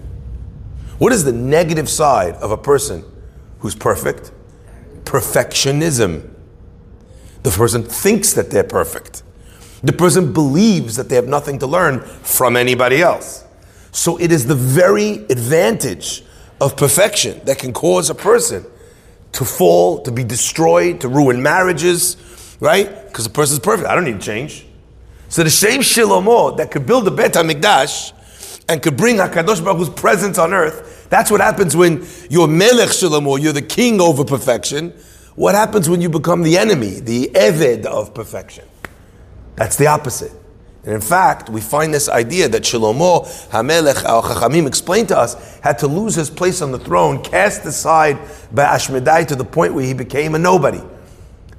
What 0.99 1.13
is 1.13 1.25
the 1.25 1.33
negative 1.33 1.89
side 1.89 2.35
of 2.37 2.51
a 2.51 2.57
person 2.57 3.05
who's 3.61 3.75
perfect? 3.75 4.33
Perfectionism. 5.05 6.31
The 7.43 7.51
person 7.51 7.85
thinks 7.85 8.33
that 8.33 8.51
they're 8.51 8.65
perfect. 8.65 9.23
The 9.85 9.93
person 9.93 10.33
believes 10.33 10.97
that 10.97 11.09
they 11.09 11.15
have 11.15 11.29
nothing 11.29 11.61
to 11.61 11.67
learn 11.67 12.01
from 12.01 12.57
anybody 12.57 13.03
else. 13.03 13.45
So 13.93 14.19
it 14.19 14.33
is 14.33 14.47
the 14.47 14.55
very 14.55 15.25
advantage 15.31 16.25
of 16.61 16.77
perfection 16.77 17.41
that 17.45 17.59
can 17.59 17.73
cause 17.73 18.11
a 18.11 18.15
person 18.15 18.67
to 19.37 19.45
fall, 19.45 20.01
to 20.01 20.11
be 20.11 20.25
destroyed, 20.25 21.01
to 21.03 21.09
ruin 21.09 21.43
marriages, 21.43 22.17
right? 22.59 23.07
Because 23.07 23.25
the 23.25 23.31
person's 23.31 23.59
perfect. 23.59 23.87
I 23.87 23.95
don't 23.95 24.05
need 24.05 24.21
to 24.21 24.27
change. 24.27 24.67
So 25.29 25.43
the 25.45 25.51
same 25.51 25.83
Shlomo 25.83 26.57
that 26.57 26.71
could 26.71 26.87
build 26.87 27.07
a 27.07 27.11
Bet 27.11 27.35
HaMikdash 27.35 28.13
and 28.69 28.83
could 28.83 28.97
bring 28.97 29.17
HaKadosh 29.17 29.63
Baruch 29.63 29.79
Hu's 29.79 29.91
presence 29.91 30.39
on 30.39 30.55
earth, 30.55 31.07
that's 31.11 31.31
what 31.31 31.43
happens 31.43 31.77
when 31.77 32.07
you're 32.31 32.49
Melech 32.49 32.89
Shlomo, 32.89 33.41
you're 33.41 33.53
the 33.53 33.63
king 33.63 34.01
over 34.01 34.25
perfection. 34.25 34.91
What 35.35 35.55
happens 35.55 35.89
when 35.89 36.01
you 36.01 36.09
become 36.09 36.43
the 36.43 36.57
enemy, 36.57 37.01
the 37.01 37.29
Eved 37.35 37.85
of 37.85 38.15
perfection? 38.15 38.65
That's 39.57 39.77
the 39.77 39.89
opposite. 39.89 40.33
And 40.87 40.95
in 40.95 41.01
fact, 41.01 41.51
we 41.51 41.61
find 41.61 41.93
this 41.93 42.09
idea 42.09 42.49
that 42.49 42.63
Shlomo 42.63 43.27
Hamelech 43.49 44.05
al 44.05 44.23
Chachamim 44.23 44.69
explained 44.69 45.09
to 45.09 45.19
us 45.19 45.59
had 45.59 45.81
to 45.81 45.89
lose 45.89 46.15
his 46.15 46.31
place 46.31 46.63
on 46.63 46.71
the 46.71 46.79
throne, 46.79 47.21
cast 47.25 47.65
aside 47.65 48.17
by 48.53 48.63
Ashmedai 48.63 49.27
to 49.27 49.35
the 49.35 49.45
point 49.45 49.75
where 49.75 49.85
he 49.85 49.95
became 49.95 50.37
a 50.37 50.39
nobody. 50.39 50.81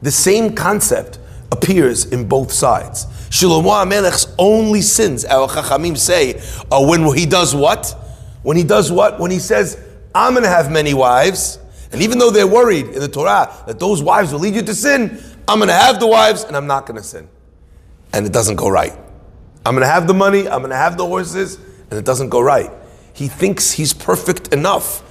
The 0.01 0.11
same 0.11 0.55
concept 0.55 1.19
appears 1.51 2.05
in 2.05 2.25
both 2.29 2.53
sides. 2.53 3.05
Shlomo 3.29 3.83
Hamelech's 3.83 4.33
only 4.39 4.81
sins, 4.81 5.25
our 5.25 5.49
Chachamim 5.49 5.97
say, 5.97 6.41
are 6.71 6.87
when 6.87 7.13
he 7.13 7.25
does 7.25 7.53
what? 7.53 7.97
When 8.43 8.55
he 8.55 8.63
does 8.63 8.93
what? 8.93 9.19
When 9.19 9.29
he 9.29 9.39
says, 9.39 9.77
I'm 10.15 10.31
going 10.31 10.43
to 10.43 10.49
have 10.49 10.71
many 10.71 10.93
wives, 10.93 11.59
and 11.91 12.01
even 12.01 12.17
though 12.17 12.31
they're 12.31 12.47
worried 12.47 12.87
in 12.87 13.01
the 13.01 13.09
Torah 13.09 13.53
that 13.67 13.77
those 13.77 14.01
wives 14.01 14.31
will 14.31 14.39
lead 14.39 14.55
you 14.55 14.61
to 14.61 14.73
sin, 14.73 15.21
I'm 15.49 15.59
going 15.59 15.67
to 15.67 15.73
have 15.73 15.99
the 15.99 16.07
wives 16.07 16.45
and 16.45 16.55
I'm 16.55 16.67
not 16.67 16.85
going 16.85 16.95
to 16.95 17.03
sin. 17.03 17.27
And 18.13 18.25
it 18.25 18.31
doesn't 18.31 18.55
go 18.55 18.69
right. 18.69 18.97
I'm 19.67 19.73
going 19.73 19.81
to 19.81 19.91
have 19.91 20.07
the 20.07 20.13
money, 20.13 20.47
I'm 20.47 20.59
going 20.59 20.69
to 20.69 20.77
have 20.77 20.95
the 20.95 21.05
horses, 21.05 21.57
and 21.89 21.99
it 21.99 22.05
doesn't 22.05 22.29
go 22.29 22.39
right. 22.39 22.71
He 23.11 23.27
thinks 23.27 23.73
he's 23.73 23.93
perfect 23.93 24.53
enough 24.53 25.03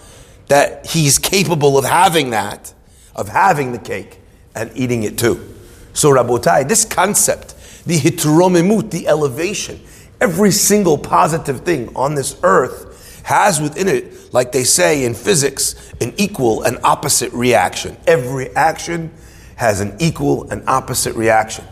that 0.49 0.87
he's 0.87 1.19
capable 1.19 1.77
of 1.77 1.85
having 1.85 2.31
that, 2.31 2.73
of 3.15 3.29
having 3.29 3.73
the 3.73 3.79
cake 3.79 4.19
and 4.55 4.71
eating 4.75 5.03
it 5.03 5.19
too. 5.19 5.55
So, 5.93 6.11
Rabotai, 6.11 6.67
this 6.67 6.87
concept, 6.87 7.55
the 7.85 7.99
hitromimut, 7.99 8.91
the 8.91 9.07
elevation, 9.09 9.79
every 10.23 10.53
single 10.53 10.97
positive 10.97 11.61
thing 11.61 11.95
on 11.95 12.15
this 12.15 12.41
earth 12.43 13.23
has 13.25 13.61
within 13.61 13.89
it, 13.89 14.33
like 14.33 14.53
they 14.53 14.65
say 14.65 15.05
in 15.05 15.13
physics, 15.13 15.93
an 16.01 16.15
equal 16.17 16.63
and 16.63 16.79
opposite 16.83 17.33
reaction. 17.35 17.95
Every 18.07 18.57
action 18.57 19.13
has 19.57 19.81
an 19.83 19.97
equal 19.99 20.51
and 20.51 20.67
opposite 20.67 21.15
reaction. 21.15 21.67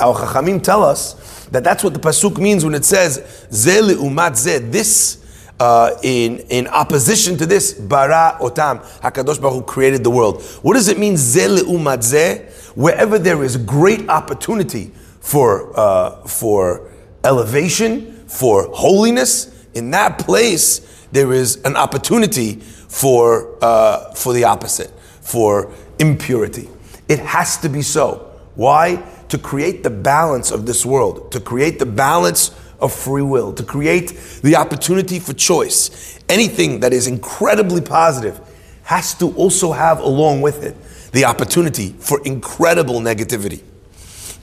Our 0.00 0.14
Chachamim 0.14 0.62
tell 0.62 0.82
us 0.82 1.46
that 1.52 1.62
that's 1.62 1.84
what 1.84 1.92
the 1.92 2.00
pasuk 2.00 2.38
means 2.38 2.64
when 2.64 2.74
it 2.74 2.84
says 2.84 3.46
ze 3.52 3.80
umat 3.94 4.36
ze. 4.36 4.58
This 4.58 5.18
uh, 5.60 5.94
in 6.02 6.38
in 6.48 6.66
opposition 6.68 7.36
to 7.36 7.46
this 7.46 7.74
bara 7.74 8.38
otam 8.40 8.80
Hakadosh 9.00 9.40
Baruch 9.40 9.66
created 9.66 10.02
the 10.02 10.10
world. 10.10 10.42
What 10.62 10.74
does 10.74 10.88
it 10.88 10.98
mean 10.98 11.16
ze 11.16 11.46
umat 11.46 12.02
ze? 12.02 12.46
Wherever 12.74 13.18
there 13.18 13.44
is 13.44 13.56
great 13.56 14.08
opportunity 14.08 14.92
for 15.20 15.78
uh, 15.78 16.26
for 16.26 16.90
elevation, 17.24 18.24
for 18.26 18.64
holiness, 18.72 19.66
in 19.74 19.90
that 19.90 20.18
place 20.18 20.80
there 21.12 21.32
is 21.32 21.56
an 21.64 21.76
opportunity 21.76 22.54
for 22.60 23.56
uh, 23.62 24.14
for 24.14 24.32
the 24.32 24.44
opposite, 24.44 24.90
for 25.20 25.72
impurity. 25.98 26.68
It 27.08 27.18
has 27.18 27.58
to 27.58 27.68
be 27.68 27.82
so. 27.82 28.26
Why? 28.54 29.02
To 29.30 29.38
create 29.38 29.82
the 29.82 29.90
balance 29.90 30.50
of 30.50 30.66
this 30.66 30.84
world, 30.84 31.32
to 31.32 31.40
create 31.40 31.78
the 31.78 31.86
balance 31.86 32.50
of 32.80 32.92
free 32.92 33.22
will, 33.22 33.52
to 33.52 33.62
create 33.62 34.10
the 34.42 34.56
opportunity 34.56 35.18
for 35.18 35.32
choice. 35.32 36.18
Anything 36.28 36.80
that 36.80 36.92
is 36.92 37.06
incredibly 37.06 37.80
positive 37.80 38.40
has 38.84 39.14
to 39.14 39.32
also 39.34 39.72
have 39.72 40.00
along 40.00 40.40
with 40.40 40.64
it 40.64 40.76
the 41.12 41.24
opportunity 41.24 41.90
for 41.98 42.20
incredible 42.24 43.00
negativity. 43.00 43.62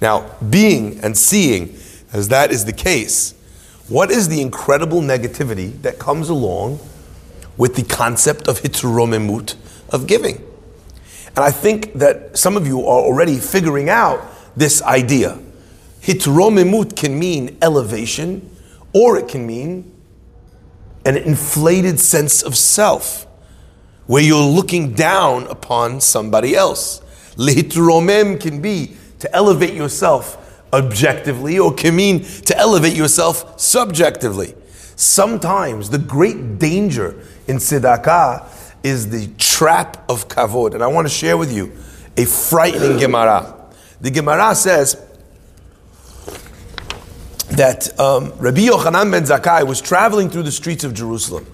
Now, 0.02 0.36
being 0.50 1.00
and 1.00 1.18
seeing 1.18 1.78
as 2.14 2.30
that 2.30 2.52
is 2.52 2.66
the 2.66 2.74
case, 2.74 3.34
what 3.90 4.12
is 4.12 4.28
the 4.28 4.42
incredible 4.42 5.02
negativity 5.02 5.82
that 5.82 6.00
comes 6.00 6.30
along 6.30 6.80
with 7.58 7.76
the 7.76 7.84
concept 7.84 8.48
of 8.48 8.62
hitromemut, 8.62 9.56
of 9.90 10.08
giving? 10.08 10.44
And 11.36 11.40
I 11.40 11.52
think 11.52 11.94
that 11.94 12.38
some 12.38 12.58
of 12.58 12.66
you 12.68 12.80
are 12.82 13.00
already 13.00 13.38
figuring 13.38 13.90
out 13.90 14.26
this 14.58 14.82
idea. 14.82 15.40
Hitromimut 16.02 16.96
can 16.96 17.18
mean 17.18 17.58
elevation, 17.62 18.50
or 18.94 19.18
it 19.18 19.28
can 19.28 19.46
mean 19.46 19.94
an 21.06 21.16
inflated 21.16 22.00
sense 22.00 22.42
of 22.42 22.58
self, 22.58 23.26
where 24.08 24.24
you're 24.24 24.44
looking 24.44 24.94
down 24.94 25.48
upon 25.48 26.02
somebody 26.02 26.56
else. 26.56 27.02
Lihitromem 27.36 28.42
can 28.42 28.62
be 28.62 28.98
to 29.20 29.34
elevate 29.34 29.74
yourself 29.74 30.44
objectively, 30.74 31.60
or 31.60 31.74
can 31.74 31.96
mean 31.96 32.24
to 32.24 32.58
elevate 32.58 32.96
yourself 32.96 33.60
subjectively. 33.60 34.56
Sometimes 34.96 35.90
the 35.90 36.00
great 36.00 36.58
danger 36.58 37.24
in 37.48 37.58
tzedakah 37.58 38.48
is 38.84 39.10
the 39.10 39.28
trap 39.38 40.04
of 40.10 40.28
kavod. 40.28 40.74
And 40.74 40.84
I 40.84 40.88
want 40.88 41.08
to 41.08 41.14
share 41.14 41.38
with 41.38 41.54
you 41.54 41.72
a 42.18 42.26
frightening 42.26 42.98
Gemara. 42.98 43.57
The 44.00 44.12
Gemara 44.12 44.54
says 44.54 45.04
that 47.50 48.00
um, 48.00 48.32
Rabbi 48.38 48.68
Yochanan 48.68 49.12
ben 49.12 49.24
Zakkai 49.24 49.66
was 49.66 49.82
traveling 49.82 50.30
through 50.30 50.44
the 50.44 50.52
streets 50.52 50.84
of 50.84 50.94
Jerusalem. 50.94 51.48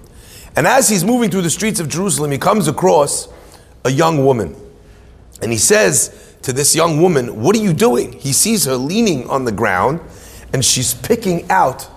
And 0.56 0.66
as 0.66 0.88
he's 0.88 1.04
moving 1.04 1.30
through 1.30 1.42
the 1.42 1.50
streets 1.50 1.80
of 1.80 1.88
Jerusalem, 1.88 2.30
he 2.30 2.38
comes 2.38 2.68
across 2.68 3.28
a 3.84 3.90
young 3.90 4.24
woman. 4.24 4.54
And 5.40 5.50
he 5.50 5.58
says 5.58 6.36
to 6.42 6.52
this 6.52 6.76
young 6.76 7.00
woman, 7.00 7.40
What 7.40 7.56
are 7.56 7.60
you 7.60 7.72
doing? 7.72 8.12
He 8.12 8.32
sees 8.32 8.66
her 8.66 8.76
leaning 8.76 9.28
on 9.30 9.44
the 9.44 9.52
ground 9.52 10.00
and 10.52 10.64
she's 10.64 10.94
picking 10.94 11.50
out 11.50 11.88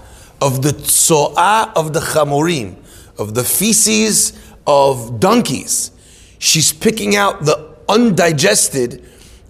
of 0.41 0.63
the 0.63 0.71
tso'ah 0.71 1.71
of 1.75 1.93
the 1.93 1.99
chamorim, 1.99 2.75
of 3.19 3.35
the 3.35 3.43
feces 3.43 4.33
of 4.65 5.19
donkeys. 5.19 5.91
She's 6.39 6.71
picking 6.73 7.15
out 7.15 7.45
the 7.45 7.75
undigested 7.89 9.03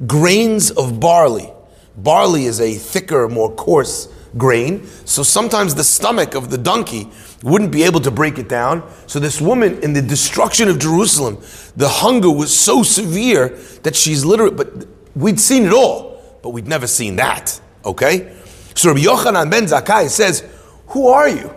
grains 0.05 0.71
of 0.71 0.99
barley. 0.99 1.51
Barley 1.97 2.45
is 2.45 2.61
a 2.61 2.73
thicker, 2.73 3.27
more 3.27 3.53
coarse 3.55 4.07
grain, 4.37 4.85
so 5.05 5.23
sometimes 5.23 5.73
the 5.73 5.83
stomach 5.83 6.35
of 6.35 6.51
the 6.51 6.57
donkey 6.57 7.09
wouldn't 7.43 7.71
be 7.71 7.83
able 7.83 7.99
to 8.01 8.11
break 8.11 8.37
it 8.37 8.47
down. 8.47 8.87
So, 9.07 9.19
this 9.19 9.41
woman, 9.41 9.81
in 9.83 9.93
the 9.93 10.01
destruction 10.01 10.67
of 10.69 10.77
Jerusalem, 10.79 11.41
the 11.75 11.87
hunger 11.89 12.29
was 12.29 12.57
so 12.57 12.83
severe 12.83 13.49
that 13.83 13.95
she's 13.95 14.25
literally, 14.25 14.55
but 14.55 14.85
we'd 15.15 15.39
seen 15.39 15.65
it 15.65 15.73
all, 15.73 16.21
but 16.43 16.49
we'd 16.49 16.67
never 16.67 16.87
seen 16.87 17.15
that, 17.15 17.59
okay? 17.85 18.35
So, 18.75 18.89
Rabbi 18.89 19.01
Yochanan 19.01 19.49
ben 19.49 19.65
Zakkai 19.65 20.09
says, 20.09 20.43
Who 20.89 21.07
are 21.07 21.29
you? 21.29 21.53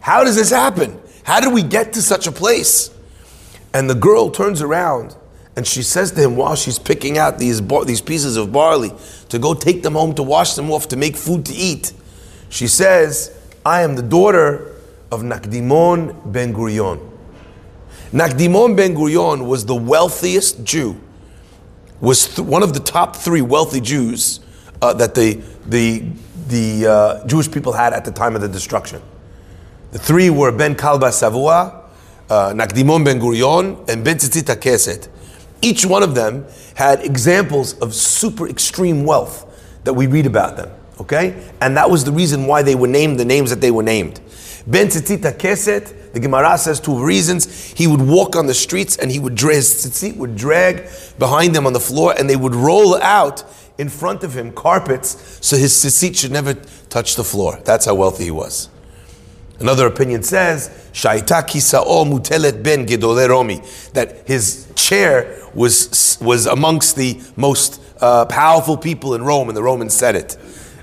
How 0.00 0.24
does 0.24 0.36
this 0.36 0.50
happen? 0.50 1.00
How 1.24 1.40
did 1.40 1.52
we 1.52 1.62
get 1.62 1.92
to 1.94 2.02
such 2.02 2.26
a 2.26 2.32
place? 2.32 2.90
And 3.74 3.88
the 3.88 3.94
girl 3.94 4.30
turns 4.30 4.62
around 4.62 5.16
and 5.56 5.66
she 5.66 5.82
says 5.82 6.12
to 6.12 6.20
him 6.22 6.36
while 6.36 6.56
she's 6.56 6.78
picking 6.78 7.18
out 7.18 7.38
these, 7.38 7.60
bar- 7.60 7.84
these 7.84 8.00
pieces 8.00 8.36
of 8.36 8.52
barley 8.52 8.92
to 9.28 9.38
go 9.38 9.54
take 9.54 9.82
them 9.82 9.94
home 9.94 10.14
to 10.14 10.22
wash 10.22 10.54
them 10.54 10.70
off 10.70 10.88
to 10.88 10.96
make 10.96 11.16
food 11.16 11.44
to 11.46 11.54
eat, 11.54 11.92
she 12.48 12.66
says, 12.66 13.38
I 13.64 13.82
am 13.82 13.96
the 13.96 14.02
daughter 14.02 14.74
of 15.10 15.22
Nakdimon 15.22 16.32
ben 16.32 16.54
Gurion. 16.54 17.10
Nakdimon 18.12 18.76
ben 18.76 18.94
Gurion 18.94 19.46
was 19.46 19.66
the 19.66 19.74
wealthiest 19.74 20.64
Jew, 20.64 21.00
was 22.00 22.34
th- 22.34 22.46
one 22.46 22.62
of 22.62 22.74
the 22.74 22.80
top 22.80 23.16
three 23.16 23.42
wealthy 23.42 23.80
Jews 23.80 24.40
uh, 24.80 24.92
that 24.94 25.14
the, 25.14 25.40
the, 25.66 26.04
the 26.48 26.86
uh, 26.86 27.26
Jewish 27.26 27.50
people 27.50 27.72
had 27.72 27.92
at 27.92 28.04
the 28.04 28.10
time 28.10 28.34
of 28.34 28.40
the 28.40 28.48
destruction. 28.48 29.02
The 29.92 29.98
three 29.98 30.30
were 30.30 30.50
Ben 30.50 30.74
Kalba 30.74 31.08
Savua, 31.08 31.84
uh, 32.30 32.52
Nakdimon 32.52 33.04
ben 33.04 33.20
Gurion, 33.20 33.88
and 33.88 34.02
Ben 34.02 34.16
Tzitzit 34.16 34.54
Keset. 34.56 35.08
Each 35.62 35.86
one 35.86 36.02
of 36.02 36.14
them 36.14 36.44
had 36.74 37.00
examples 37.00 37.78
of 37.78 37.94
super 37.94 38.48
extreme 38.48 39.04
wealth 39.04 39.48
that 39.84 39.94
we 39.94 40.06
read 40.06 40.26
about 40.26 40.56
them. 40.56 40.70
Okay? 41.00 41.50
And 41.60 41.76
that 41.76 41.88
was 41.88 42.04
the 42.04 42.12
reason 42.12 42.46
why 42.46 42.62
they 42.62 42.74
were 42.74 42.88
named 42.88 43.18
the 43.18 43.24
names 43.24 43.50
that 43.50 43.60
they 43.60 43.70
were 43.70 43.82
named. 43.82 44.20
Ben 44.66 44.88
Tzitzit 44.88 45.20
Keset, 45.38 46.12
the 46.12 46.20
Gemara 46.20 46.58
says 46.58 46.78
two 46.78 47.02
reasons. 47.04 47.72
He 47.72 47.86
would 47.86 48.00
walk 48.00 48.36
on 48.36 48.46
the 48.46 48.54
streets 48.54 48.96
and 48.96 49.10
he 49.10 49.18
would 49.18 49.34
drag, 49.34 49.56
his 49.56 49.84
tzitzit 49.84 50.16
would 50.16 50.36
drag 50.36 50.88
behind 51.18 51.56
him 51.56 51.66
on 51.66 51.72
the 51.72 51.80
floor 51.80 52.14
and 52.16 52.28
they 52.28 52.36
would 52.36 52.54
roll 52.54 52.96
out 52.96 53.44
in 53.78 53.88
front 53.88 54.22
of 54.22 54.36
him 54.36 54.52
carpets 54.52 55.38
so 55.40 55.56
his 55.56 55.72
tzitzit 55.72 56.18
should 56.18 56.30
never 56.30 56.54
touch 56.90 57.16
the 57.16 57.24
floor. 57.24 57.58
That's 57.64 57.86
how 57.86 57.94
wealthy 57.94 58.24
he 58.24 58.30
was. 58.30 58.68
Another 59.58 59.86
opinion 59.86 60.22
says, 60.22 60.90
Shaita 60.92 61.46
kisa'o 61.46 62.04
mutelet 62.04 62.62
ben 62.62 62.86
gedole 62.86 63.28
romi, 63.28 63.62
that 63.94 64.26
his 64.26 64.70
chair 64.74 65.41
was, 65.54 66.18
was 66.20 66.46
amongst 66.46 66.96
the 66.96 67.20
most 67.36 67.80
uh, 68.00 68.24
powerful 68.26 68.76
people 68.76 69.14
in 69.14 69.22
Rome, 69.22 69.48
and 69.48 69.56
the 69.56 69.62
Romans 69.62 69.94
said 69.94 70.16
it. 70.16 70.36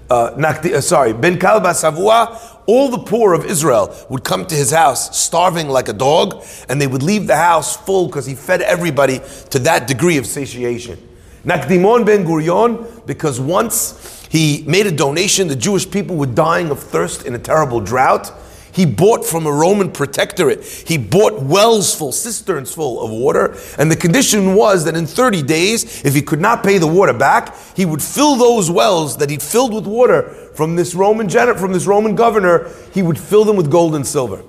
Uh, 0.09 0.31
uh, 0.35 0.81
sorry, 0.81 1.13
ben 1.13 1.37
kalba 1.37 1.69
savua 1.69 2.59
all 2.69 2.89
the 2.89 2.99
poor 2.99 3.33
of 3.33 3.45
Israel 3.45 3.95
would 4.09 4.23
come 4.23 4.45
to 4.45 4.53
his 4.53 4.69
house 4.69 5.17
starving 5.17 5.69
like 5.69 5.87
a 5.87 5.93
dog, 5.93 6.45
and 6.69 6.79
they 6.79 6.85
would 6.85 7.01
leave 7.01 7.25
the 7.25 7.35
house 7.35 7.75
full 7.75 8.05
because 8.05 8.27
he 8.27 8.35
fed 8.35 8.61
everybody 8.61 9.21
to 9.49 9.57
that 9.57 9.87
degree 9.87 10.17
of 10.17 10.27
satiation. 10.27 10.95
Nakdimon 11.43 12.05
ben 12.05 12.23
Gurion, 12.23 13.07
because 13.07 13.39
once 13.39 14.27
he 14.29 14.63
made 14.67 14.85
a 14.85 14.91
donation, 14.91 15.47
the 15.47 15.55
Jewish 15.55 15.89
people 15.89 16.15
were 16.15 16.27
dying 16.27 16.69
of 16.69 16.79
thirst 16.79 17.25
in 17.25 17.33
a 17.33 17.39
terrible 17.39 17.79
drought. 17.79 18.31
He 18.71 18.85
bought 18.85 19.25
from 19.25 19.45
a 19.45 19.51
Roman 19.51 19.91
protectorate. 19.91 20.63
He 20.63 20.97
bought 20.97 21.41
wells 21.41 21.93
full, 21.95 22.11
cisterns 22.11 22.73
full 22.73 23.01
of 23.01 23.09
water. 23.09 23.57
And 23.77 23.91
the 23.91 23.95
condition 23.95 24.55
was 24.55 24.85
that 24.85 24.95
in 24.95 25.05
30 25.05 25.41
days, 25.43 26.05
if 26.05 26.13
he 26.13 26.21
could 26.21 26.39
not 26.39 26.63
pay 26.63 26.77
the 26.77 26.87
water 26.87 27.13
back, 27.13 27.55
he 27.75 27.85
would 27.85 28.01
fill 28.01 28.35
those 28.35 28.69
wells 28.69 29.17
that 29.17 29.29
he'd 29.29 29.41
filled 29.41 29.73
with 29.73 29.87
water 29.87 30.49
from 30.59 30.75
this 30.75 30.93
Roman 30.93 31.29
gen- 31.29 31.57
from 31.57 31.71
this 31.71 31.85
Roman 31.85 32.15
governor, 32.15 32.69
he 32.93 33.01
would 33.01 33.17
fill 33.17 33.45
them 33.45 33.55
with 33.55 33.71
gold 33.71 33.95
and 33.95 34.05
silver. 34.05 34.43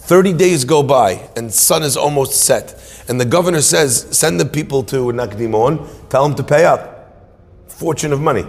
30 0.00 0.34
days 0.34 0.64
go 0.64 0.82
by 0.82 1.28
and 1.36 1.52
sun 1.52 1.82
is 1.82 1.96
almost 1.96 2.32
set. 2.32 2.78
And 3.08 3.20
the 3.20 3.24
governor 3.24 3.62
says, 3.62 4.06
send 4.10 4.38
the 4.38 4.44
people 4.44 4.82
to 4.84 5.06
Nakdimon, 5.06 5.88
tell 6.10 6.28
them 6.28 6.36
to 6.36 6.42
pay 6.42 6.64
up. 6.64 7.32
Fortune 7.68 8.12
of 8.12 8.20
money. 8.20 8.44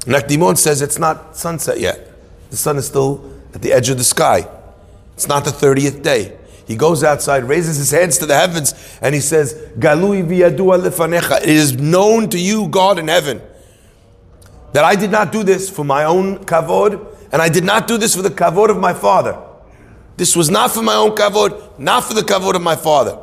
Nakdimon 0.00 0.56
says 0.56 0.82
it's 0.82 0.98
not 0.98 1.36
sunset 1.36 1.80
yet. 1.80 2.10
The 2.50 2.56
sun 2.56 2.76
is 2.76 2.86
still 2.86 3.33
at 3.54 3.62
the 3.62 3.72
edge 3.72 3.88
of 3.88 3.98
the 3.98 4.04
sky. 4.04 4.46
It's 5.14 5.28
not 5.28 5.44
the 5.44 5.50
30th 5.50 6.02
day. 6.02 6.36
He 6.66 6.76
goes 6.76 7.04
outside, 7.04 7.44
raises 7.44 7.76
his 7.76 7.90
hands 7.90 8.18
to 8.18 8.26
the 8.26 8.34
heavens, 8.34 8.74
and 9.00 9.14
he 9.14 9.20
says, 9.20 9.54
Galui 9.78 10.22
lefanecha. 10.24 11.42
It 11.42 11.48
is 11.48 11.76
known 11.78 12.30
to 12.30 12.38
you, 12.38 12.68
God 12.68 12.98
in 12.98 13.08
heaven, 13.08 13.42
that 14.72 14.84
I 14.84 14.96
did 14.96 15.10
not 15.10 15.30
do 15.30 15.42
this 15.42 15.68
for 15.68 15.84
my 15.84 16.04
own 16.04 16.38
kavod, 16.38 17.06
and 17.32 17.42
I 17.42 17.48
did 17.48 17.64
not 17.64 17.86
do 17.86 17.98
this 17.98 18.16
for 18.16 18.22
the 18.22 18.30
kavod 18.30 18.70
of 18.70 18.78
my 18.78 18.94
father. 18.94 19.38
This 20.16 20.34
was 20.34 20.50
not 20.50 20.70
for 20.70 20.82
my 20.82 20.94
own 20.94 21.10
kavod, 21.10 21.78
not 21.78 22.04
for 22.04 22.14
the 22.14 22.22
kavod 22.22 22.54
of 22.54 22.62
my 22.62 22.76
father. 22.76 23.18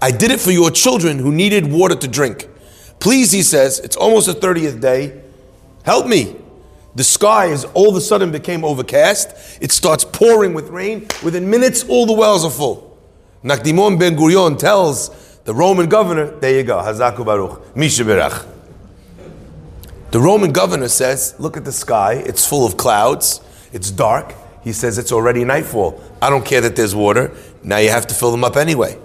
I 0.00 0.10
did 0.10 0.30
it 0.30 0.40
for 0.40 0.50
your 0.50 0.70
children 0.70 1.18
who 1.18 1.32
needed 1.32 1.70
water 1.70 1.94
to 1.94 2.08
drink. 2.08 2.48
Please, 3.00 3.32
he 3.32 3.42
says, 3.42 3.80
it's 3.80 3.96
almost 3.96 4.26
the 4.26 4.34
30th 4.34 4.80
day. 4.80 5.20
Help 5.84 6.06
me. 6.06 6.36
The 6.96 7.04
sky 7.04 7.46
is 7.46 7.64
all 7.74 7.90
of 7.90 7.96
a 7.96 8.00
sudden 8.00 8.32
became 8.32 8.64
overcast. 8.64 9.58
It 9.60 9.70
starts 9.70 10.02
pouring 10.02 10.54
with 10.54 10.70
rain. 10.70 11.06
Within 11.22 11.48
minutes, 11.48 11.84
all 11.88 12.06
the 12.06 12.14
wells 12.14 12.44
are 12.44 12.50
full. 12.50 12.98
Nakdimon 13.44 13.98
ben 13.98 14.16
Gurion 14.16 14.58
tells 14.58 15.10
the 15.44 15.54
Roman 15.54 15.88
governor, 15.88 16.30
there 16.40 16.56
you 16.56 16.62
go, 16.62 16.78
Hazaku 16.78 17.24
Baruch, 17.24 17.76
Misha 17.76 18.02
Berach. 18.02 18.46
The 20.10 20.18
Roman 20.18 20.52
governor 20.52 20.88
says, 20.88 21.34
look 21.38 21.58
at 21.58 21.66
the 21.66 21.72
sky, 21.72 22.14
it's 22.14 22.46
full 22.46 22.64
of 22.64 22.78
clouds, 22.78 23.42
it's 23.72 23.90
dark. 23.90 24.34
He 24.64 24.72
says 24.72 24.96
it's 24.96 25.12
already 25.12 25.44
nightfall. 25.44 26.02
I 26.22 26.30
don't 26.30 26.46
care 26.46 26.62
that 26.62 26.76
there's 26.76 26.94
water. 26.94 27.30
Now 27.62 27.76
you 27.76 27.90
have 27.90 28.06
to 28.06 28.14
fill 28.14 28.30
them 28.32 28.42
up 28.42 28.56
anyway. 28.56 28.98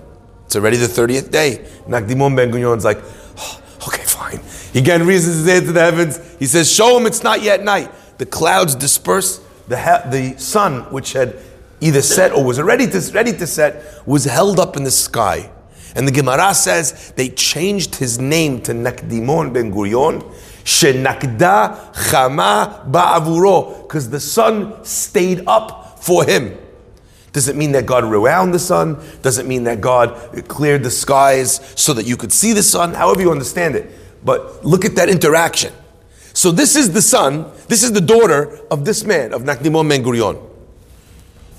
It's 0.45 0.55
already 0.55 0.77
the 0.77 0.88
30th 0.88 1.29
day. 1.29 1.67
Nakdimon 1.88 2.38
ben 2.38 2.51
Gurion's 2.51 2.86
like, 2.86 3.00
oh, 3.38 3.62
okay, 3.88 4.03
fine. 4.03 4.38
He 4.38 4.61
again 4.80 5.06
raises 5.06 5.38
his 5.38 5.48
hand 5.48 5.66
to 5.66 5.72
the 5.72 5.82
heavens. 5.82 6.20
He 6.40 6.46
says, 6.46 6.72
Show 6.72 6.98
him 6.98 7.06
it's 7.06 7.24
not 7.24 7.42
yet 7.42 7.63
night. 7.63 7.92
The 8.18 8.25
clouds 8.25 8.75
disperse. 8.75 9.40
The, 9.68 9.75
the 10.10 10.40
sun, 10.40 10.82
which 10.92 11.13
had 11.13 11.38
either 11.80 12.01
set 12.01 12.32
or 12.32 12.44
was 12.44 12.62
ready 12.62 12.88
to, 12.88 13.12
ready 13.13 13.32
to 13.34 13.48
set, 13.48 14.06
was 14.06 14.25
held 14.25 14.60
up 14.60 14.78
in 14.78 14.84
the 14.84 14.92
sky. 14.92 15.50
And 15.96 16.08
the 16.08 16.12
Gemara 16.12 16.54
says 16.54 17.12
they 17.16 17.30
changed 17.30 17.96
his 17.96 18.20
name 18.20 18.62
to 18.62 18.72
Nakdimon 18.72 19.54
ben 19.54 19.72
Gurion, 19.72 20.22
Shenakda 20.63 21.94
Chama 21.94 22.90
Ba'avuro, 22.90 23.84
because 23.84 24.10
the 24.10 24.20
sun 24.20 24.84
stayed 24.86 25.44
up 25.48 26.00
for 26.00 26.24
him. 26.24 26.58
Does 27.34 27.48
it 27.48 27.56
mean 27.56 27.72
that 27.74 27.86
God 27.86 28.04
rewound 28.04 28.54
the 28.54 28.60
sun? 28.60 29.01
Does 29.22 29.38
it 29.38 29.46
mean 29.46 29.63
that 29.63 29.80
God 29.80 30.46
cleared 30.48 30.84
the 30.84 30.92
skies 30.92 31.74
so 31.75 31.94
that 31.94 32.06
you 32.06 32.18
could 32.18 32.32
see 32.32 32.54
the 32.54 32.63
sun? 32.63 32.94
However 32.94 33.22
you 33.22 33.32
understand 33.32 33.75
it. 33.75 33.92
But 34.24 34.63
look 34.66 34.86
at 34.86 34.96
that 34.96 35.10
interaction. 35.10 35.74
So 36.34 36.51
this 36.51 36.76
is 36.76 36.93
the 36.93 37.02
son, 37.02 37.52
this 37.67 37.84
is 37.84 37.91
the 37.91 38.02
daughter 38.02 38.60
of 38.69 38.86
this 38.86 39.04
man, 39.04 39.34
of 39.34 39.43
Nakdimon 39.43 39.89
Ben 39.89 40.04
Gurion. 40.04 40.41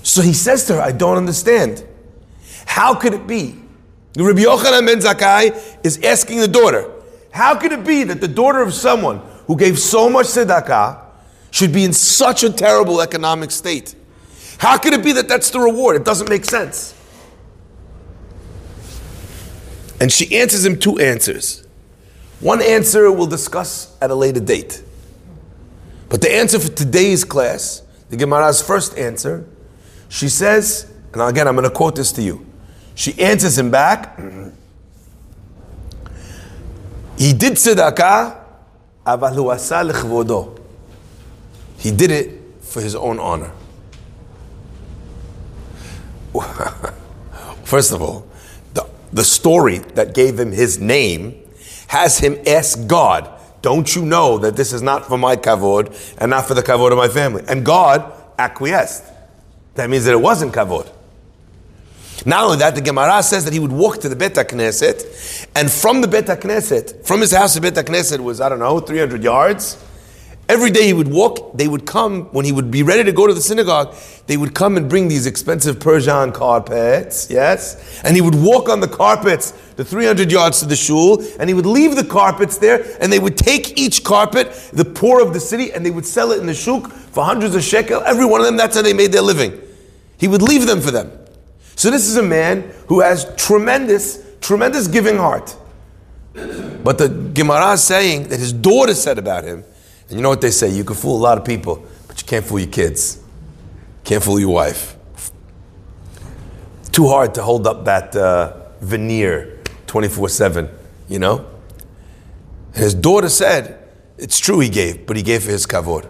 So 0.01 0.21
he 0.21 0.33
says 0.33 0.65
to 0.65 0.75
her, 0.75 0.81
I 0.81 0.91
don't 0.91 1.17
understand. 1.17 1.85
How 2.65 2.95
could 2.95 3.13
it 3.13 3.27
be? 3.27 3.59
Rabbi 4.17 4.41
Yochanan 4.41 4.85
ben 4.85 4.99
Zakkai 4.99 5.85
is 5.85 5.99
asking 6.03 6.39
the 6.39 6.47
daughter, 6.47 6.89
how 7.31 7.55
could 7.55 7.71
it 7.71 7.83
be 7.83 8.03
that 8.03 8.21
the 8.21 8.27
daughter 8.27 8.61
of 8.61 8.73
someone 8.73 9.21
who 9.47 9.57
gave 9.57 9.79
so 9.79 10.09
much 10.09 10.27
tzedakah 10.27 11.01
should 11.51 11.73
be 11.73 11.83
in 11.83 11.93
such 11.93 12.43
a 12.43 12.49
terrible 12.51 13.01
economic 13.01 13.51
state? 13.51 13.95
How 14.59 14.77
could 14.77 14.93
it 14.93 15.03
be 15.03 15.13
that 15.13 15.27
that's 15.27 15.49
the 15.49 15.59
reward? 15.59 15.95
It 15.95 16.05
doesn't 16.05 16.29
make 16.29 16.45
sense. 16.45 16.95
And 19.99 20.11
she 20.11 20.35
answers 20.37 20.63
him 20.63 20.77
two 20.77 20.99
answers. 20.99 21.62
One 22.43 22.61
answer 22.61 23.09
we'll 23.09 23.27
discuss 23.27 23.95
at 24.01 24.11
a 24.11 24.15
later 24.15 24.41
date. 24.41 24.83
But 26.09 26.19
the 26.19 26.29
answer 26.29 26.59
for 26.59 26.67
today's 26.67 27.23
class, 27.23 27.83
the 28.09 28.17
Gemara's 28.17 28.61
first 28.61 28.97
answer, 28.97 29.47
she 30.09 30.27
says, 30.27 30.91
and 31.13 31.21
again 31.21 31.47
I'm 31.47 31.55
going 31.55 31.63
to 31.63 31.73
quote 31.73 31.95
this 31.95 32.11
to 32.11 32.21
you. 32.21 32.45
She 32.95 33.17
answers 33.17 33.57
him 33.57 33.71
back. 33.71 34.19
He 37.15 37.31
did 37.31 37.53
tzedakah, 37.53 38.35
aval 39.05 40.59
He 41.77 41.91
did 41.91 42.11
it 42.11 42.41
for 42.59 42.81
his 42.81 42.95
own 42.95 43.19
honor. 43.19 43.51
First 47.63 47.93
of 47.93 48.01
all, 48.01 48.27
the, 48.73 48.89
the 49.13 49.23
story 49.23 49.77
that 49.93 50.13
gave 50.13 50.39
him 50.39 50.51
his 50.51 50.79
name 50.79 51.42
has 51.93 52.17
him 52.17 52.39
ask 52.47 52.87
God, 52.87 53.29
Don't 53.61 53.95
you 53.95 54.03
know 54.03 54.39
that 54.39 54.55
this 54.55 54.73
is 54.73 54.81
not 54.81 55.05
for 55.05 55.15
my 55.15 55.35
kavod 55.35 55.95
and 56.17 56.31
not 56.31 56.47
for 56.47 56.55
the 56.55 56.63
kavod 56.63 56.91
of 56.91 56.97
my 56.97 57.07
family? 57.07 57.43
And 57.47 57.63
God 57.63 58.11
acquiesced. 58.39 59.03
That 59.75 59.91
means 59.91 60.05
that 60.05 60.13
it 60.13 60.21
wasn't 60.21 60.53
kavod. 60.53 60.91
Not 62.25 62.45
only 62.45 62.57
that, 62.57 62.73
the 62.73 62.81
Gemara 62.81 63.21
says 63.21 63.45
that 63.45 63.53
he 63.53 63.59
would 63.59 63.71
walk 63.71 63.99
to 64.01 64.09
the 64.09 64.15
Bet 64.15 64.33
Knesset, 64.33 65.47
and 65.55 65.69
from 65.71 66.01
the 66.01 66.07
Bet 66.07 66.25
Knesset, 66.25 67.05
from 67.05 67.21
his 67.21 67.31
house 67.31 67.53
to 67.53 67.61
Bet 67.61 67.75
Knesset 67.75 68.19
was, 68.19 68.41
I 68.41 68.49
don't 68.49 68.59
know, 68.59 68.79
300 68.79 69.23
yards. 69.23 69.77
Every 70.53 70.69
day 70.69 70.85
he 70.85 70.93
would 70.93 71.07
walk, 71.07 71.57
they 71.57 71.67
would 71.67 71.87
come, 71.87 72.25
when 72.25 72.45
he 72.45 72.51
would 72.51 72.69
be 72.69 72.83
ready 72.83 73.03
to 73.05 73.11
go 73.11 73.25
to 73.25 73.33
the 73.33 73.41
synagogue, 73.41 73.95
they 74.27 74.37
would 74.37 74.53
come 74.53 74.77
and 74.77 74.87
bring 74.87 75.07
these 75.07 75.25
expensive 75.25 75.79
Persian 75.79 76.31
carpets, 76.31 77.27
yes? 77.27 77.99
And 78.03 78.15
he 78.15 78.21
would 78.21 78.35
walk 78.35 78.69
on 78.69 78.79
the 78.79 78.87
carpets 78.87 79.49
the 79.77 79.83
300 79.83 80.31
yards 80.31 80.59
to 80.59 80.67
the 80.67 80.75
shul, 80.75 81.23
and 81.39 81.49
he 81.49 81.55
would 81.55 81.65
leave 81.65 81.95
the 81.95 82.03
carpets 82.03 82.59
there, 82.59 82.85
and 83.01 83.11
they 83.11 83.17
would 83.17 83.35
take 83.35 83.79
each 83.79 84.03
carpet, 84.03 84.51
the 84.71 84.85
poor 84.85 85.23
of 85.23 85.33
the 85.33 85.39
city, 85.39 85.73
and 85.73 85.83
they 85.83 85.89
would 85.89 86.05
sell 86.05 86.31
it 86.31 86.39
in 86.39 86.45
the 86.45 86.53
shuk 86.53 86.91
for 86.91 87.23
hundreds 87.23 87.55
of 87.55 87.63
shekel. 87.63 88.03
Every 88.05 88.25
one 88.25 88.39
of 88.39 88.45
them, 88.45 88.55
that's 88.55 88.75
how 88.75 88.83
they 88.83 88.93
made 88.93 89.11
their 89.11 89.23
living. 89.23 89.59
He 90.19 90.27
would 90.27 90.43
leave 90.43 90.67
them 90.67 90.81
for 90.81 90.91
them. 90.91 91.11
So 91.75 91.89
this 91.89 92.07
is 92.07 92.17
a 92.17 92.21
man 92.21 92.71
who 92.89 92.99
has 92.99 93.25
tremendous, 93.37 94.19
tremendous 94.39 94.87
giving 94.87 95.17
heart. 95.17 95.55
But 96.35 96.99
the 96.99 97.09
Gemara 97.09 97.71
is 97.71 97.83
saying 97.83 98.27
that 98.27 98.39
his 98.39 98.53
daughter 98.53 98.93
said 98.93 99.17
about 99.17 99.45
him, 99.45 99.63
and 100.13 100.19
you 100.19 100.21
know 100.21 100.29
what 100.29 100.41
they 100.41 100.51
say, 100.51 100.69
you 100.69 100.83
can 100.83 100.95
fool 100.95 101.17
a 101.17 101.23
lot 101.23 101.39
of 101.39 101.43
people, 101.43 101.83
but 102.07 102.21
you 102.21 102.27
can't 102.27 102.45
fool 102.45 102.59
your 102.59 102.69
kids. 102.69 103.19
Can't 104.03 104.23
fool 104.23 104.39
your 104.39 104.53
wife. 104.53 104.95
Too 106.91 107.07
hard 107.07 107.33
to 107.33 107.41
hold 107.41 107.65
up 107.65 107.83
that 107.85 108.15
uh, 108.15 108.55
veneer 108.79 109.59
24 109.87 110.29
7, 110.29 110.69
you 111.09 111.17
know? 111.17 111.49
his 112.75 112.93
daughter 112.93 113.27
said, 113.27 113.89
it's 114.19 114.37
true 114.37 114.59
he 114.59 114.69
gave, 114.69 115.07
but 115.07 115.17
he 115.17 115.23
gave 115.23 115.45
for 115.45 115.49
his 115.49 115.65
kavod. 115.65 116.07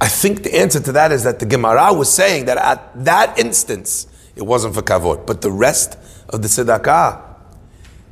I 0.00 0.08
think 0.08 0.42
the 0.42 0.58
answer 0.58 0.80
to 0.80 0.92
that 0.92 1.12
is 1.12 1.24
that 1.24 1.38
the 1.38 1.44
Gemara 1.44 1.92
was 1.92 2.10
saying 2.10 2.46
that 2.46 2.56
at 2.56 3.04
that 3.04 3.38
instance, 3.38 4.06
it 4.36 4.42
wasn't 4.42 4.74
for 4.74 4.80
kavod, 4.80 5.26
but 5.26 5.42
the 5.42 5.52
rest 5.52 5.98
of 6.30 6.40
the 6.40 6.48
tzedakah, 6.48 7.22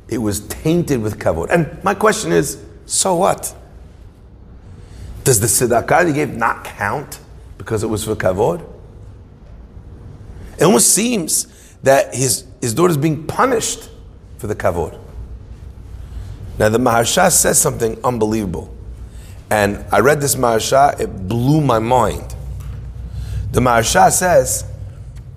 it 0.09 0.19
was 0.19 0.41
tainted 0.41 1.01
with 1.01 1.17
kavod. 1.17 1.49
And 1.49 1.83
my 1.83 1.95
question 1.95 2.31
is, 2.31 2.63
so 2.85 3.15
what? 3.15 3.55
Does 5.23 5.39
the 5.39 5.47
tzedakah 5.47 6.07
he 6.07 6.13
gave 6.13 6.35
not 6.35 6.63
count 6.63 7.19
because 7.57 7.83
it 7.83 7.87
was 7.87 8.03
for 8.03 8.15
kavod? 8.15 8.67
It 10.57 10.63
almost 10.63 10.93
seems 10.93 11.47
that 11.83 12.13
his, 12.13 12.45
his 12.59 12.73
daughter 12.73 12.91
is 12.91 12.97
being 12.97 13.25
punished 13.25 13.89
for 14.37 14.47
the 14.47 14.55
kavod. 14.55 14.99
Now 16.57 16.69
the 16.69 16.77
Maharsha 16.77 17.31
says 17.31 17.59
something 17.59 17.99
unbelievable. 18.03 18.75
And 19.49 19.83
I 19.91 19.99
read 19.99 20.21
this 20.21 20.35
Maharsha, 20.35 20.99
it 20.99 21.27
blew 21.27 21.61
my 21.61 21.79
mind. 21.79 22.35
The 23.51 23.59
Maharsha 23.59 24.11
says, 24.11 24.65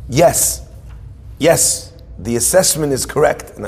yes, 0.09 0.69
yes, 1.39 1.93
the 2.19 2.37
assessment 2.37 2.93
is 2.93 3.07
correct. 3.07 3.57
And 3.57 3.67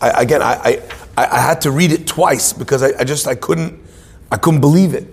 I, 0.00 0.22
again, 0.22 0.42
I, 0.42 0.82
I, 1.16 1.26
I, 1.26 1.40
had 1.40 1.60
to 1.62 1.70
read 1.70 1.90
it 1.90 2.06
twice 2.06 2.52
because 2.52 2.82
I, 2.82 2.90
I 2.98 3.04
just 3.04 3.26
I 3.26 3.34
couldn't 3.34 3.80
I 4.30 4.36
couldn't 4.36 4.60
believe 4.60 4.94
it. 4.94 5.06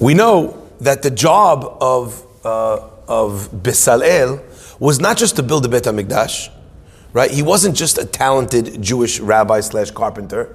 We 0.00 0.14
know 0.14 0.68
that 0.80 1.02
the 1.02 1.10
job 1.10 1.76
of, 1.80 2.24
uh, 2.44 2.88
of 3.08 3.50
Bezalel 3.50 4.42
was 4.78 5.00
not 5.00 5.16
just 5.16 5.36
to 5.36 5.42
build 5.42 5.64
the 5.64 5.68
Beit 5.68 5.84
HaMikdash, 5.84 6.50
right? 7.12 7.30
He 7.30 7.42
wasn't 7.42 7.76
just 7.76 7.98
a 7.98 8.04
talented 8.04 8.80
Jewish 8.80 9.18
rabbi 9.18 9.60
slash 9.60 9.90
carpenter. 9.90 10.54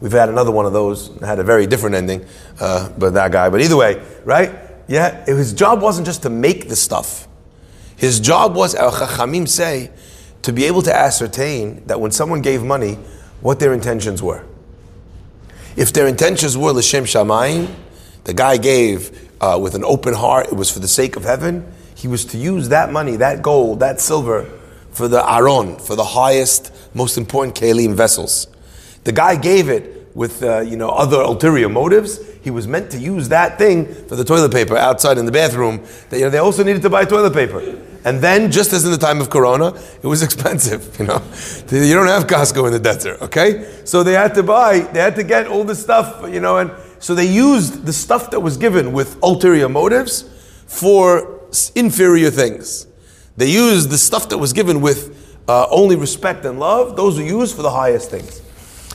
We've 0.00 0.12
had 0.12 0.30
another 0.30 0.50
one 0.50 0.64
of 0.64 0.72
those, 0.72 1.14
had 1.20 1.38
a 1.38 1.44
very 1.44 1.66
different 1.66 1.94
ending, 1.94 2.24
uh, 2.58 2.88
but 2.96 3.12
that 3.12 3.32
guy. 3.32 3.50
But 3.50 3.60
either 3.60 3.76
way, 3.76 4.02
right? 4.24 4.50
Yeah, 4.88 5.24
his 5.26 5.52
job 5.52 5.82
wasn't 5.82 6.06
just 6.06 6.22
to 6.22 6.30
make 6.30 6.68
the 6.68 6.76
stuff. 6.76 7.28
His 7.96 8.18
job 8.18 8.56
was, 8.56 8.74
our 8.74 8.90
Chachamim 8.90 9.46
say, 9.46 9.90
to 10.40 10.54
be 10.54 10.64
able 10.64 10.80
to 10.82 10.94
ascertain 10.94 11.84
that 11.86 12.00
when 12.00 12.12
someone 12.12 12.40
gave 12.40 12.62
money, 12.62 12.94
what 13.42 13.60
their 13.60 13.74
intentions 13.74 14.22
were. 14.22 14.42
If 15.76 15.92
their 15.92 16.06
intentions 16.06 16.56
were 16.56 16.72
L'Shem 16.72 17.04
Shamayim, 17.04 17.74
the 18.24 18.34
guy 18.34 18.56
gave 18.56 19.30
uh, 19.40 19.58
with 19.60 19.74
an 19.74 19.84
open 19.84 20.14
heart, 20.14 20.46
it 20.48 20.54
was 20.54 20.70
for 20.70 20.80
the 20.80 20.88
sake 20.88 21.16
of 21.16 21.24
heaven, 21.24 21.70
he 21.94 22.08
was 22.08 22.24
to 22.26 22.38
use 22.38 22.68
that 22.68 22.92
money, 22.92 23.16
that 23.16 23.42
gold, 23.42 23.80
that 23.80 24.00
silver, 24.00 24.48
for 24.90 25.08
the 25.08 25.22
Aron, 25.30 25.78
for 25.78 25.96
the 25.96 26.04
highest, 26.04 26.72
most 26.94 27.16
important 27.16 27.56
Kalim 27.56 27.94
vessels. 27.94 28.46
The 29.04 29.12
guy 29.12 29.36
gave 29.36 29.68
it 29.68 30.14
with 30.14 30.42
uh, 30.42 30.60
you 30.60 30.76
know 30.76 30.90
other 30.90 31.20
ulterior 31.20 31.68
motives. 31.68 32.18
He 32.42 32.50
was 32.50 32.66
meant 32.66 32.90
to 32.92 32.98
use 32.98 33.28
that 33.28 33.58
thing 33.58 33.86
for 34.06 34.16
the 34.16 34.24
toilet 34.24 34.52
paper 34.52 34.76
outside 34.76 35.18
in 35.18 35.26
the 35.26 35.32
bathroom. 35.32 35.84
That, 36.08 36.18
you 36.18 36.24
know, 36.24 36.30
they 36.30 36.38
also 36.38 36.64
needed 36.64 36.82
to 36.82 36.90
buy 36.90 37.04
toilet 37.04 37.34
paper. 37.34 37.60
And 38.02 38.20
then, 38.20 38.50
just 38.50 38.72
as 38.72 38.84
in 38.86 38.92
the 38.92 38.98
time 38.98 39.20
of 39.20 39.28
Corona, 39.28 39.74
it 40.02 40.06
was 40.06 40.22
expensive. 40.28 40.98
You 40.98 41.06
know, 41.06 41.22
you 41.70 41.94
don't 41.94 42.06
have 42.06 42.26
Costco 42.26 42.66
in 42.66 42.72
the 42.72 42.78
desert, 42.78 43.20
okay? 43.22 43.82
So 43.84 44.02
they 44.02 44.14
had 44.14 44.34
to 44.34 44.42
buy, 44.42 44.80
they 44.80 45.00
had 45.00 45.16
to 45.16 45.22
get 45.22 45.46
all 45.46 45.64
the 45.64 45.74
stuff, 45.74 46.26
you 46.32 46.40
know, 46.40 46.56
and 46.56 46.70
so 47.00 47.14
they 47.14 47.26
used 47.26 47.86
the 47.86 47.92
stuff 47.92 48.30
that 48.30 48.40
was 48.40 48.56
given 48.56 48.92
with 48.92 49.18
ulterior 49.22 49.68
motives 49.68 50.22
for 50.66 51.40
inferior 51.74 52.30
things. 52.30 52.86
They 53.36 53.50
used 53.50 53.90
the 53.90 53.98
stuff 53.98 54.28
that 54.28 54.38
was 54.38 54.52
given 54.52 54.80
with 54.80 55.16
uh, 55.48 55.66
only 55.70 55.96
respect 55.96 56.44
and 56.44 56.60
love; 56.60 56.96
those 56.96 57.18
were 57.18 57.24
used 57.24 57.56
for 57.56 57.62
the 57.62 57.70
highest 57.70 58.10
things. 58.10 58.42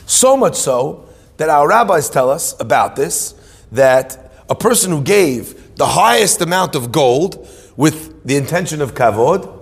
So 0.06 0.36
much 0.36 0.54
so 0.54 1.08
that 1.36 1.48
our 1.48 1.68
rabbis 1.68 2.08
tell 2.08 2.30
us 2.30 2.58
about 2.60 2.96
this 2.96 3.34
that 3.72 4.32
a 4.48 4.54
person 4.54 4.92
who 4.92 5.02
gave 5.02 5.74
the 5.76 5.86
highest 5.86 6.40
amount 6.40 6.74
of 6.74 6.92
gold 6.92 7.46
with 7.76 8.24
the 8.24 8.36
intention 8.36 8.80
of 8.80 8.94
kavod 8.94 9.52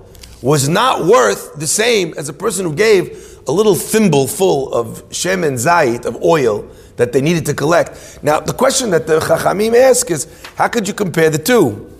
was 0.42 0.68
not 0.68 1.06
worth 1.06 1.54
the 1.54 1.66
same 1.66 2.12
as 2.18 2.28
a 2.28 2.32
person 2.32 2.66
who 2.66 2.74
gave 2.74 3.40
a 3.48 3.52
little 3.52 3.74
thimble 3.74 4.26
full 4.26 4.72
of 4.72 5.02
shem 5.10 5.42
and 5.42 5.56
zayit 5.56 6.04
of 6.04 6.22
oil 6.22 6.68
that 6.96 7.12
they 7.12 7.20
needed 7.20 7.46
to 7.46 7.54
collect. 7.54 8.22
Now, 8.22 8.40
the 8.40 8.52
question 8.52 8.90
that 8.90 9.06
the 9.06 9.20
chachamim 9.20 9.74
ask 9.74 10.10
is, 10.10 10.28
how 10.56 10.68
could 10.68 10.86
you 10.86 10.94
compare 10.94 11.30
the 11.30 11.38
two? 11.38 11.90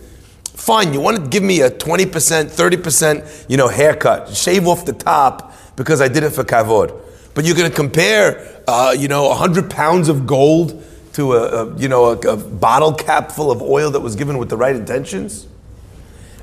Fine, 0.45 0.95
you 0.95 1.01
want 1.01 1.17
to 1.17 1.29
give 1.29 1.43
me 1.43 1.61
a 1.63 1.71
20%, 1.71 2.07
30%, 2.07 3.51
you 3.51 3.57
know, 3.57 3.69
haircut, 3.69 4.35
shave 4.35 4.67
off 4.67 4.85
the 4.85 4.93
top 4.93 5.53
because 5.77 6.01
I 6.01 6.09
did 6.09 6.23
it 6.23 6.31
for 6.31 6.45
kavod. 6.45 7.01
But 7.35 7.45
you're 7.45 7.57
going 7.57 7.69
to 7.69 7.77
compare, 7.77 8.63
uh, 8.69 8.95
you 8.97 9.09
know, 9.09 9.29
100 9.29 9.69
pounds 9.69 10.09
of 10.09 10.27
gold 10.27 10.83
to 11.15 11.35
a, 11.35 11.65
a 11.65 11.77
you 11.79 11.89
know, 11.89 12.07
a, 12.07 12.19
a 12.19 12.37
bottle 12.37 12.93
cap 12.93 13.33
full 13.33 13.51
of 13.51 13.63
oil 13.63 13.91
that 13.91 14.01
was 14.01 14.15
given 14.15 14.39
with 14.39 14.49
the 14.49 14.57
right 14.57 14.77
intentions? 14.77 15.49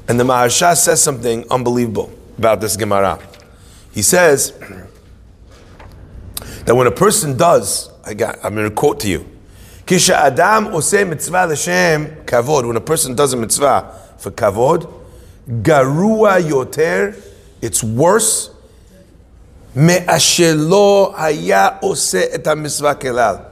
And 0.08 0.20
the 0.20 0.24
Maharsha 0.24 0.76
says 0.76 1.02
something 1.02 1.46
unbelievable 1.50 2.12
about 2.38 2.60
this 2.60 2.76
Gemara. 2.76 3.20
He 3.94 4.02
says 4.02 4.52
that 6.66 6.76
when 6.76 6.88
a 6.88 6.92
person 6.92 7.38
does, 7.38 7.91
I 8.06 8.14
got, 8.14 8.40
I'm 8.44 8.56
going 8.56 8.70
to 8.70 8.76
quote 8.76 9.00
to 9.02 9.10
you. 9.10 9.26
Kisha 9.86 10.14
Adam 10.14 10.68
ose 10.68 10.94
mitzvah 10.94 11.48
l'shem 11.48 12.26
kavod. 12.26 12.68
When 12.68 12.78
a 12.78 12.82
person 12.82 13.16
does 13.16 13.34
a 13.34 13.38
mitzvah 13.38 14.16
for 14.18 14.32
kavod, 14.32 14.92
garua 15.48 16.42
yoter, 16.42 17.22
it's 17.62 17.84
worse. 17.84 18.52
Me'ashelo 19.76 21.16
haya 21.16 21.80
ose 21.82 22.16
et 22.16 22.58
mitzvah 22.58 22.96
kelal. 22.96 23.46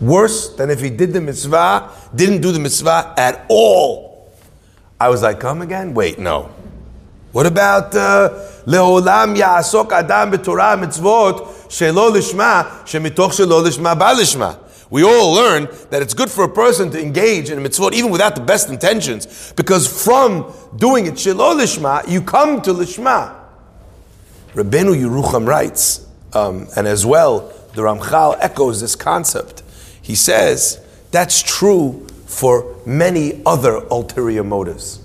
Worse 0.00 0.56
than 0.56 0.70
if 0.70 0.80
he 0.80 0.88
did 0.88 1.12
the 1.12 1.20
mitzvah, 1.20 1.90
didn't 2.14 2.40
do 2.40 2.52
the 2.52 2.58
mitzvah 2.58 3.14
at 3.16 3.44
all. 3.48 4.32
I 4.98 5.08
was 5.08 5.22
like, 5.22 5.40
come 5.40 5.62
again? 5.62 5.94
Wait, 5.94 6.18
no. 6.18 6.50
What 7.32 7.46
about 7.46 7.94
uh, 7.94 8.30
leolam 8.66 9.36
ya'asok 9.36 9.92
adam 9.92 10.32
b'torah 10.32 10.82
mitzvot 10.82 11.59
shelo 11.70 12.10
lishma 12.10 12.82
shemitoch 12.84 13.30
shelo 13.30 13.64
lishma 13.64 13.96
ba 13.96 14.58
We 14.90 15.04
all 15.04 15.32
learn 15.32 15.68
that 15.90 16.02
it's 16.02 16.14
good 16.14 16.30
for 16.30 16.44
a 16.44 16.48
person 16.48 16.90
to 16.90 17.00
engage 17.00 17.48
in 17.48 17.58
a 17.58 17.60
mitzvot 17.66 17.92
even 17.92 18.10
without 18.10 18.34
the 18.34 18.42
best 18.42 18.68
intentions, 18.68 19.52
because 19.56 19.86
from 20.04 20.52
doing 20.76 21.06
it 21.06 21.14
shelo 21.14 21.54
lishma, 21.58 22.06
you 22.08 22.20
come 22.20 22.60
to 22.62 22.74
lishma. 22.74 23.36
Rabbeinu 24.54 25.00
Yerucham 25.00 25.46
writes, 25.46 26.06
um, 26.32 26.66
and 26.76 26.88
as 26.88 27.06
well, 27.06 27.52
the 27.74 27.82
Ramchal 27.82 28.36
echoes 28.40 28.80
this 28.80 28.96
concept. 28.96 29.62
He 30.02 30.16
says 30.16 30.84
that's 31.12 31.40
true 31.40 32.06
for 32.26 32.76
many 32.84 33.42
other 33.46 33.76
ulterior 33.90 34.42
motives. 34.42 35.00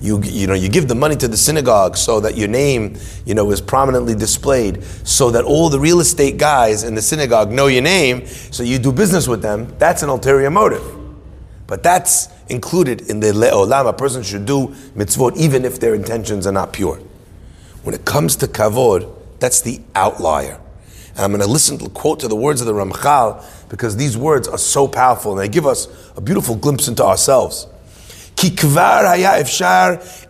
You, 0.00 0.22
you 0.22 0.46
know, 0.46 0.54
you 0.54 0.68
give 0.68 0.88
the 0.88 0.94
money 0.94 1.16
to 1.16 1.28
the 1.28 1.36
synagogue 1.36 1.96
so 1.96 2.20
that 2.20 2.36
your 2.36 2.48
name, 2.48 2.98
you 3.24 3.34
know, 3.34 3.50
is 3.50 3.62
prominently 3.62 4.14
displayed, 4.14 4.84
so 5.04 5.30
that 5.30 5.44
all 5.44 5.70
the 5.70 5.80
real 5.80 6.00
estate 6.00 6.36
guys 6.36 6.82
in 6.84 6.94
the 6.94 7.02
synagogue 7.02 7.50
know 7.50 7.66
your 7.66 7.82
name, 7.82 8.26
so 8.26 8.62
you 8.62 8.78
do 8.78 8.92
business 8.92 9.26
with 9.26 9.40
them. 9.40 9.74
That's 9.78 10.02
an 10.02 10.10
ulterior 10.10 10.50
motive. 10.50 10.84
But 11.66 11.82
that's 11.82 12.28
included 12.48 13.10
in 13.10 13.20
the 13.20 13.28
le'olam. 13.28 13.88
A 13.88 13.92
person 13.92 14.22
should 14.22 14.44
do 14.44 14.68
mitzvot 14.94 15.36
even 15.36 15.64
if 15.64 15.80
their 15.80 15.94
intentions 15.94 16.46
are 16.46 16.52
not 16.52 16.72
pure. 16.72 17.00
When 17.82 17.94
it 17.94 18.04
comes 18.04 18.36
to 18.36 18.46
kavod, 18.46 19.12
that's 19.38 19.62
the 19.62 19.80
outlier. 19.94 20.60
And 21.10 21.24
I'm 21.24 21.30
going 21.30 21.40
to 21.40 21.46
listen 21.46 21.78
to 21.78 21.88
quote 21.88 22.20
to 22.20 22.28
the 22.28 22.36
words 22.36 22.60
of 22.60 22.66
the 22.66 22.74
Ramchal 22.74 23.68
because 23.70 23.96
these 23.96 24.16
words 24.16 24.46
are 24.46 24.58
so 24.58 24.86
powerful 24.86 25.32
and 25.32 25.40
they 25.40 25.48
give 25.48 25.66
us 25.66 25.88
a 26.16 26.20
beautiful 26.20 26.54
glimpse 26.54 26.88
into 26.88 27.02
ourselves. 27.04 27.66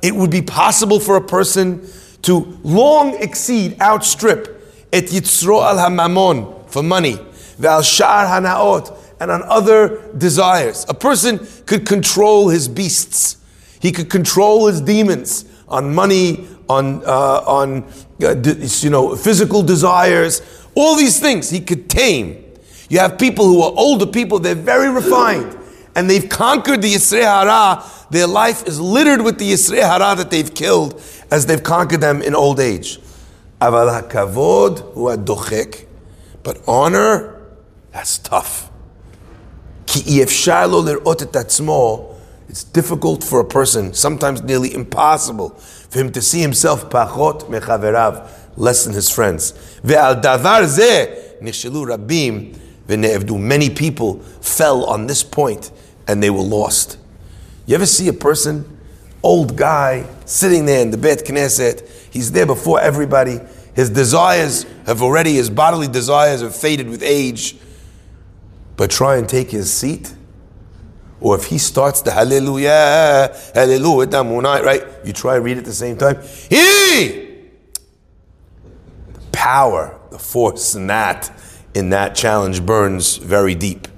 It 0.02 0.14
would 0.14 0.30
be 0.30 0.42
possible 0.42 1.00
for 1.00 1.16
a 1.16 1.20
person 1.20 1.88
to 2.22 2.58
long 2.62 3.14
exceed, 3.22 3.80
outstrip 3.80 4.56
et 4.92 5.04
yitzro 5.04 5.62
al 5.62 5.76
hamamon 5.76 6.68
for 6.68 6.82
money, 6.82 7.18
val 7.58 7.82
shar 7.82 8.26
hanaot, 8.26 8.96
and 9.20 9.30
on 9.30 9.42
other 9.44 10.12
desires. 10.16 10.84
A 10.88 10.94
person 10.94 11.46
could 11.66 11.86
control 11.86 12.48
his 12.48 12.68
beasts. 12.68 13.36
He 13.80 13.92
could 13.92 14.10
control 14.10 14.66
his 14.66 14.80
demons 14.80 15.44
on 15.68 15.94
money, 15.94 16.46
on 16.68 17.04
uh, 17.04 17.42
on 17.46 17.84
uh, 18.22 18.34
you 18.80 18.90
know 18.90 19.16
physical 19.16 19.62
desires, 19.62 20.42
all 20.74 20.96
these 20.96 21.20
things 21.20 21.50
he 21.50 21.60
could 21.60 21.88
tame. 21.88 22.42
You 22.88 23.00
have 23.00 23.18
people 23.18 23.46
who 23.46 23.62
are 23.62 23.72
older 23.76 24.06
people, 24.06 24.38
they're 24.38 24.54
very 24.54 24.90
refined, 24.90 25.56
and 25.96 26.08
they've 26.10 26.28
conquered 26.28 26.82
the 26.82 26.92
Yisrei 26.92 27.22
Hara. 27.22 27.82
Their 28.10 28.26
life 28.26 28.66
is 28.68 28.78
littered 28.78 29.22
with 29.22 29.38
the 29.38 29.50
Yisrei 29.50 29.80
Hara 29.80 30.14
that 30.14 30.30
they've 30.30 30.54
killed 30.54 31.02
as 31.30 31.46
they've 31.46 31.62
conquered 31.62 32.02
them 32.02 32.20
in 32.20 32.34
old 32.34 32.60
age. 32.60 33.00
Aval 33.60 34.02
hakavod 34.02 34.94
dochek, 35.24 35.86
but 36.42 36.60
honor, 36.68 37.42
that's 37.92 38.18
tough. 38.18 38.70
Ki 39.86 40.20
it's 42.48 42.62
difficult 42.64 43.24
for 43.24 43.40
a 43.40 43.44
person, 43.44 43.92
sometimes 43.94 44.42
nearly 44.42 44.72
impossible, 44.74 45.48
for 45.48 45.98
him 45.98 46.12
to 46.12 46.20
see 46.20 46.40
himself 46.40 46.90
pachot 46.90 47.44
mechaverav, 47.48 48.30
less 48.56 48.84
than 48.84 48.92
his 48.92 49.08
friends. 49.08 49.52
Ve'al 49.82 50.22
davar 50.22 50.64
zeh 50.64 51.40
nichshelu 51.40 51.96
rabim. 51.96 52.54
Many 52.88 53.70
people 53.70 54.20
fell 54.40 54.84
on 54.84 55.08
this 55.08 55.24
point 55.24 55.72
and 56.06 56.22
they 56.22 56.30
were 56.30 56.42
lost. 56.42 56.98
You 57.66 57.74
ever 57.74 57.86
see 57.86 58.08
a 58.08 58.12
person, 58.12 58.78
old 59.22 59.56
guy, 59.56 60.06
sitting 60.24 60.66
there 60.66 60.82
in 60.82 60.90
the 60.90 60.96
Beit 60.96 61.24
Knesset, 61.24 61.88
he's 62.10 62.32
there 62.32 62.46
before 62.46 62.80
everybody, 62.80 63.40
his 63.74 63.90
desires 63.90 64.64
have 64.86 65.02
already, 65.02 65.34
his 65.34 65.50
bodily 65.50 65.88
desires 65.88 66.40
have 66.40 66.56
faded 66.56 66.88
with 66.88 67.02
age, 67.02 67.56
but 68.76 68.90
try 68.90 69.16
and 69.16 69.28
take 69.28 69.50
his 69.50 69.72
seat? 69.72 70.14
Or 71.20 71.36
if 71.36 71.46
he 71.46 71.58
starts 71.58 72.02
the 72.02 72.10
hallelujah, 72.10 73.36
hallelujah, 73.54 74.62
right? 74.62 74.84
You 75.04 75.12
try 75.12 75.36
and 75.36 75.44
read 75.44 75.58
at 75.58 75.64
the 75.64 75.72
same 75.72 75.96
time. 75.96 76.22
He! 76.48 77.38
The 79.12 79.20
power, 79.32 79.98
the 80.10 80.18
force 80.18 80.74
in 80.74 80.86
that, 80.86 81.30
in 81.74 81.90
that 81.90 82.14
challenge 82.14 82.64
burns 82.64 83.16
very 83.16 83.54
deep. 83.54 83.88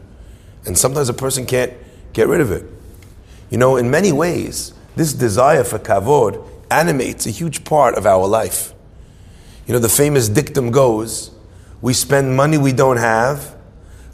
And 0.64 0.76
sometimes 0.76 1.08
a 1.08 1.14
person 1.14 1.44
can't 1.44 1.72
get 2.12 2.28
rid 2.28 2.40
of 2.40 2.50
it. 2.50 2.64
You 3.50 3.58
know, 3.58 3.76
in 3.76 3.90
many 3.90 4.12
ways, 4.12 4.72
this 4.96 5.12
desire 5.12 5.64
for 5.64 5.78
kavod 5.78 6.44
animates 6.70 7.26
a 7.26 7.30
huge 7.30 7.64
part 7.64 7.94
of 7.94 8.06
our 8.06 8.26
life. 8.26 8.74
You 9.66 9.74
know, 9.74 9.80
the 9.80 9.88
famous 9.88 10.28
dictum 10.28 10.70
goes 10.70 11.30
we 11.80 11.92
spend 11.92 12.36
money 12.36 12.58
we 12.58 12.72
don't 12.72 12.96
have, 12.96 13.54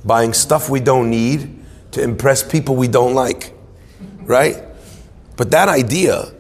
buying 0.04 0.32
stuff 0.32 0.68
we 0.68 0.80
don't 0.80 1.08
need, 1.08 1.64
to 1.92 2.02
impress 2.02 2.42
people 2.42 2.76
we 2.76 2.88
don't 2.88 3.14
like, 3.14 3.54
right? 4.22 4.62
But 5.36 5.50
that 5.52 5.68
idea 5.68 6.32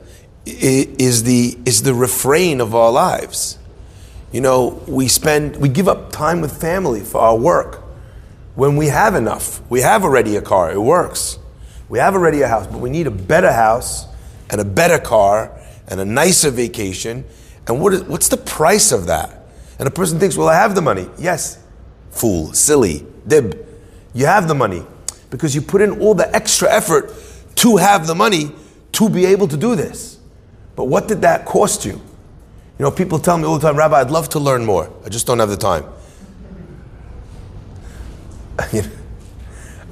is 0.44 1.22
the, 1.22 1.58
is 1.64 1.82
the 1.82 1.94
refrain 1.94 2.60
of 2.60 2.74
our 2.74 2.92
lives. 2.92 3.58
You 4.32 4.40
know, 4.40 4.82
we 4.86 5.08
spend, 5.08 5.56
we 5.56 5.68
give 5.68 5.88
up 5.88 6.12
time 6.12 6.40
with 6.40 6.60
family 6.60 7.00
for 7.00 7.20
our 7.20 7.36
work 7.36 7.82
when 8.54 8.76
we 8.76 8.88
have 8.88 9.14
enough. 9.14 9.62
We 9.70 9.80
have 9.80 10.04
already 10.04 10.36
a 10.36 10.42
car, 10.42 10.72
it 10.72 10.80
works. 10.80 11.38
We 11.94 12.00
have 12.00 12.14
already 12.14 12.42
a 12.42 12.48
house, 12.48 12.66
but 12.66 12.80
we 12.80 12.90
need 12.90 13.06
a 13.06 13.10
better 13.12 13.52
house 13.52 14.06
and 14.50 14.60
a 14.60 14.64
better 14.64 14.98
car 14.98 15.56
and 15.86 16.00
a 16.00 16.04
nicer 16.04 16.50
vacation. 16.50 17.24
And 17.68 17.80
what 17.80 17.94
is, 17.94 18.02
what's 18.02 18.26
the 18.28 18.36
price 18.36 18.90
of 18.90 19.06
that? 19.06 19.46
And 19.78 19.86
a 19.86 19.92
person 19.92 20.18
thinks, 20.18 20.36
well, 20.36 20.48
I 20.48 20.56
have 20.56 20.74
the 20.74 20.82
money. 20.82 21.08
Yes, 21.20 21.62
fool, 22.10 22.52
silly, 22.52 23.06
dib. 23.28 23.64
You 24.12 24.26
have 24.26 24.48
the 24.48 24.56
money 24.56 24.84
because 25.30 25.54
you 25.54 25.62
put 25.62 25.82
in 25.82 26.00
all 26.00 26.14
the 26.14 26.34
extra 26.34 26.68
effort 26.68 27.12
to 27.54 27.76
have 27.76 28.08
the 28.08 28.14
money 28.16 28.50
to 28.90 29.08
be 29.08 29.24
able 29.26 29.46
to 29.46 29.56
do 29.56 29.76
this. 29.76 30.18
But 30.74 30.86
what 30.86 31.06
did 31.06 31.22
that 31.22 31.44
cost 31.46 31.84
you? 31.84 31.92
You 31.92 32.80
know, 32.80 32.90
people 32.90 33.20
tell 33.20 33.38
me 33.38 33.44
all 33.44 33.56
the 33.56 33.68
time, 33.68 33.76
Rabbi, 33.76 34.00
I'd 34.00 34.10
love 34.10 34.28
to 34.30 34.40
learn 34.40 34.64
more. 34.64 34.92
I 35.06 35.10
just 35.10 35.28
don't 35.28 35.38
have 35.38 35.48
the 35.48 35.56
time. 35.56 35.84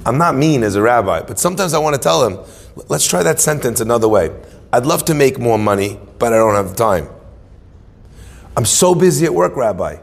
I'm 0.05 0.17
not 0.17 0.35
mean 0.35 0.63
as 0.63 0.75
a 0.75 0.81
rabbi, 0.81 1.21
but 1.21 1.39
sometimes 1.39 1.73
I 1.73 1.79
want 1.79 1.95
to 1.95 2.01
tell 2.01 2.27
them, 2.27 2.45
let's 2.89 3.07
try 3.07 3.23
that 3.23 3.39
sentence 3.39 3.79
another 3.79 4.09
way. 4.09 4.35
I'd 4.71 4.85
love 4.85 5.05
to 5.05 5.13
make 5.13 5.39
more 5.39 5.57
money, 5.57 5.99
but 6.19 6.33
I 6.33 6.37
don't 6.37 6.55
have 6.55 6.75
time. 6.75 7.07
I'm 8.57 8.65
so 8.65 8.93
busy 8.93 9.25
at 9.25 9.33
work, 9.33 9.55
Rabbi. 9.55 9.97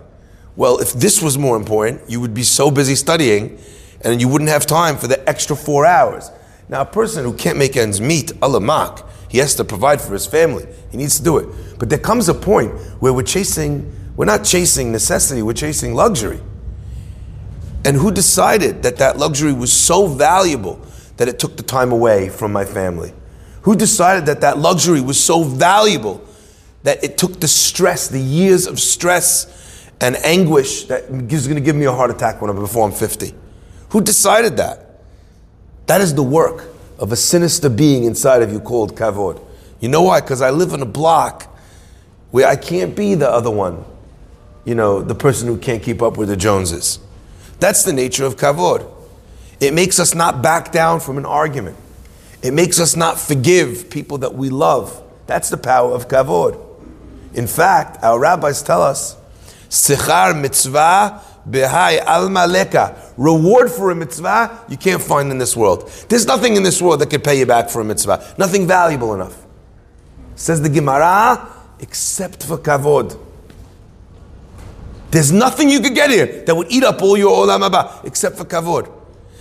Well, 0.57 0.79
if 0.79 0.93
this 0.93 1.23
was 1.23 1.39
more 1.39 1.57
important, 1.57 2.09
you 2.09 2.21
would 2.21 2.35
be 2.35 2.43
so 2.43 2.71
busy 2.71 2.95
studying 2.95 3.59
and 4.03 4.21
you 4.21 4.29
wouldn't 4.29 4.51
have 4.51 4.67
time 4.67 4.97
for 4.97 5.07
the 5.07 5.29
extra 5.29 5.55
four 5.55 5.87
hours. 5.87 6.31
Now, 6.69 6.83
a 6.83 6.87
person 6.87 7.25
who 7.25 7.35
can't 7.35 7.59
make 7.59 7.77
ends 7.77 8.01
meet, 8.01 8.29
alamak, 8.41 9.07
he 9.29 9.39
has 9.39 9.55
to 9.57 9.65
provide 9.65 10.01
for 10.01 10.13
his 10.13 10.27
family. 10.27 10.67
He 10.91 10.97
needs 10.97 11.19
to 11.19 11.25
do 11.25 11.39
it. 11.39 11.79
But 11.79 11.89
there 11.89 11.99
comes 11.99 12.29
a 12.29 12.35
point 12.35 12.73
where 13.01 13.13
we're 13.13 13.23
chasing, 13.23 13.93
we're 14.17 14.25
not 14.25 14.45
chasing 14.45 14.91
necessity, 14.91 15.43
we're 15.43 15.53
chasing 15.53 15.95
luxury. 15.95 16.41
And 17.85 17.97
who 17.97 18.11
decided 18.11 18.83
that 18.83 18.97
that 18.99 19.17
luxury 19.17 19.53
was 19.53 19.73
so 19.73 20.07
valuable 20.07 20.81
that 21.17 21.29
it 21.29 21.39
took 21.39 21.57
the 21.57 21.63
time 21.63 21.93
away 21.93 22.29
from 22.29 22.53
my 22.53 22.65
family? 22.65 23.13
Who 23.63 23.77
decided 23.77 24.27
that 24.27 24.41
that 24.43 24.59
luxury 24.59 25.01
was 25.01 25.23
so 25.23 25.43
valuable 25.43 26.25
that 26.83 27.03
it 27.05 27.19
took 27.19 27.41
the 27.41 27.49
stress, 27.49 28.09
the 28.09 28.21
years 28.21 28.67
of 28.67 28.81
stress 28.81 29.89
and 30.01 30.17
anguish 30.17 30.85
that 30.85 31.05
is 31.05 31.47
going 31.47 31.57
to 31.57 31.65
give 31.65 31.77
me 31.77 31.85
a 31.85 31.93
heart 31.93 32.11
attack 32.11 32.41
when 32.41 32.51
I'm 32.51 32.57
before 32.57 32.87
I'm 32.87 32.93
50? 32.93 33.35
Who 33.91 34.01
decided 34.01 34.57
that? 34.59 35.03
That 35.87 36.01
is 36.01 36.15
the 36.15 36.23
work 36.23 36.69
of 36.99 37.13
a 37.13 37.17
sinister 37.17 37.69
being 37.69 38.05
inside 38.05 38.43
of 38.43 38.53
you 38.53 38.61
called 38.61 38.97
kavod. 38.97 39.45
You 39.81 39.89
know 39.89 40.03
why? 40.03 40.21
Because 40.21 40.43
I 40.43 40.51
live 40.51 40.73
in 40.73 40.83
a 40.83 40.87
block 40.87 41.45
where 42.31 42.47
I 42.47 42.57
can't 42.57 42.95
be 42.95 43.15
the 43.15 43.29
other 43.29 43.51
one. 43.51 43.85
You 44.65 44.75
know, 44.75 45.03
the 45.03 45.15
person 45.15 45.49
who 45.49 45.57
can't 45.57 45.83
keep 45.83 46.03
up 46.03 46.17
with 46.17 46.29
the 46.29 46.37
Joneses. 46.37 46.99
That's 47.61 47.85
the 47.85 47.93
nature 47.93 48.25
of 48.25 48.37
kavod. 48.37 48.91
It 49.61 49.75
makes 49.75 50.01
us 50.01 50.15
not 50.15 50.43
back 50.43 50.73
down 50.73 51.01
from 51.01 51.19
an 51.19 51.27
argument. 51.27 51.77
It 52.43 52.53
makes 52.53 52.81
us 52.81 52.97
not 52.97 53.21
forgive 53.21 53.91
people 53.91 54.19
that 54.19 54.35
we 54.35 54.49
love. 54.49 55.03
That's 55.27 55.51
the 55.51 55.59
power 55.59 55.93
of 55.93 56.09
kavod. 56.09 56.59
In 57.35 57.47
fact, 57.47 58.03
our 58.03 58.19
rabbis 58.19 58.63
tell 58.63 58.83
us, 58.83 59.17
Sichar 59.69 60.41
mitzvah 60.41 61.23
behai 61.49 62.03
alma 62.05 62.47
leka. 62.47 63.13
Reward 63.17 63.71
for 63.71 63.91
a 63.91 63.95
mitzvah 63.95 64.65
you 64.69 64.77
can't 64.77 65.03
find 65.03 65.31
in 65.31 65.39
this 65.39 65.57
world. 65.57 65.89
There's 66.09 66.27
nothing 66.27 66.57
in 66.57 66.63
this 66.63 66.81
world 66.81 67.01
that 67.03 67.11
can 67.11 67.21
pay 67.21 67.39
you 67.39 67.47
back 67.47 67.69
for 67.69 67.81
a 67.81 67.85
mitzvah. 67.85 68.35
Nothing 68.39 68.67
valuable 68.67 69.15
enough. 69.15 69.37
Says 70.35 70.63
the 70.63 70.71
Gemara, 70.71 71.49
except 71.79 72.45
for 72.45 72.57
kavod. 72.57 73.19
There's 75.11 75.33
nothing 75.33 75.69
you 75.69 75.81
could 75.81 75.95
get 75.95 76.11
here 76.11 76.45
that 76.45 76.55
would 76.55 76.71
eat 76.71 76.85
up 76.85 77.03
all 77.03 77.17
your 77.17 77.47
olam 77.47 77.69
haba 77.69 78.05
except 78.05 78.37
for 78.37 78.45
kavod. 78.45 78.91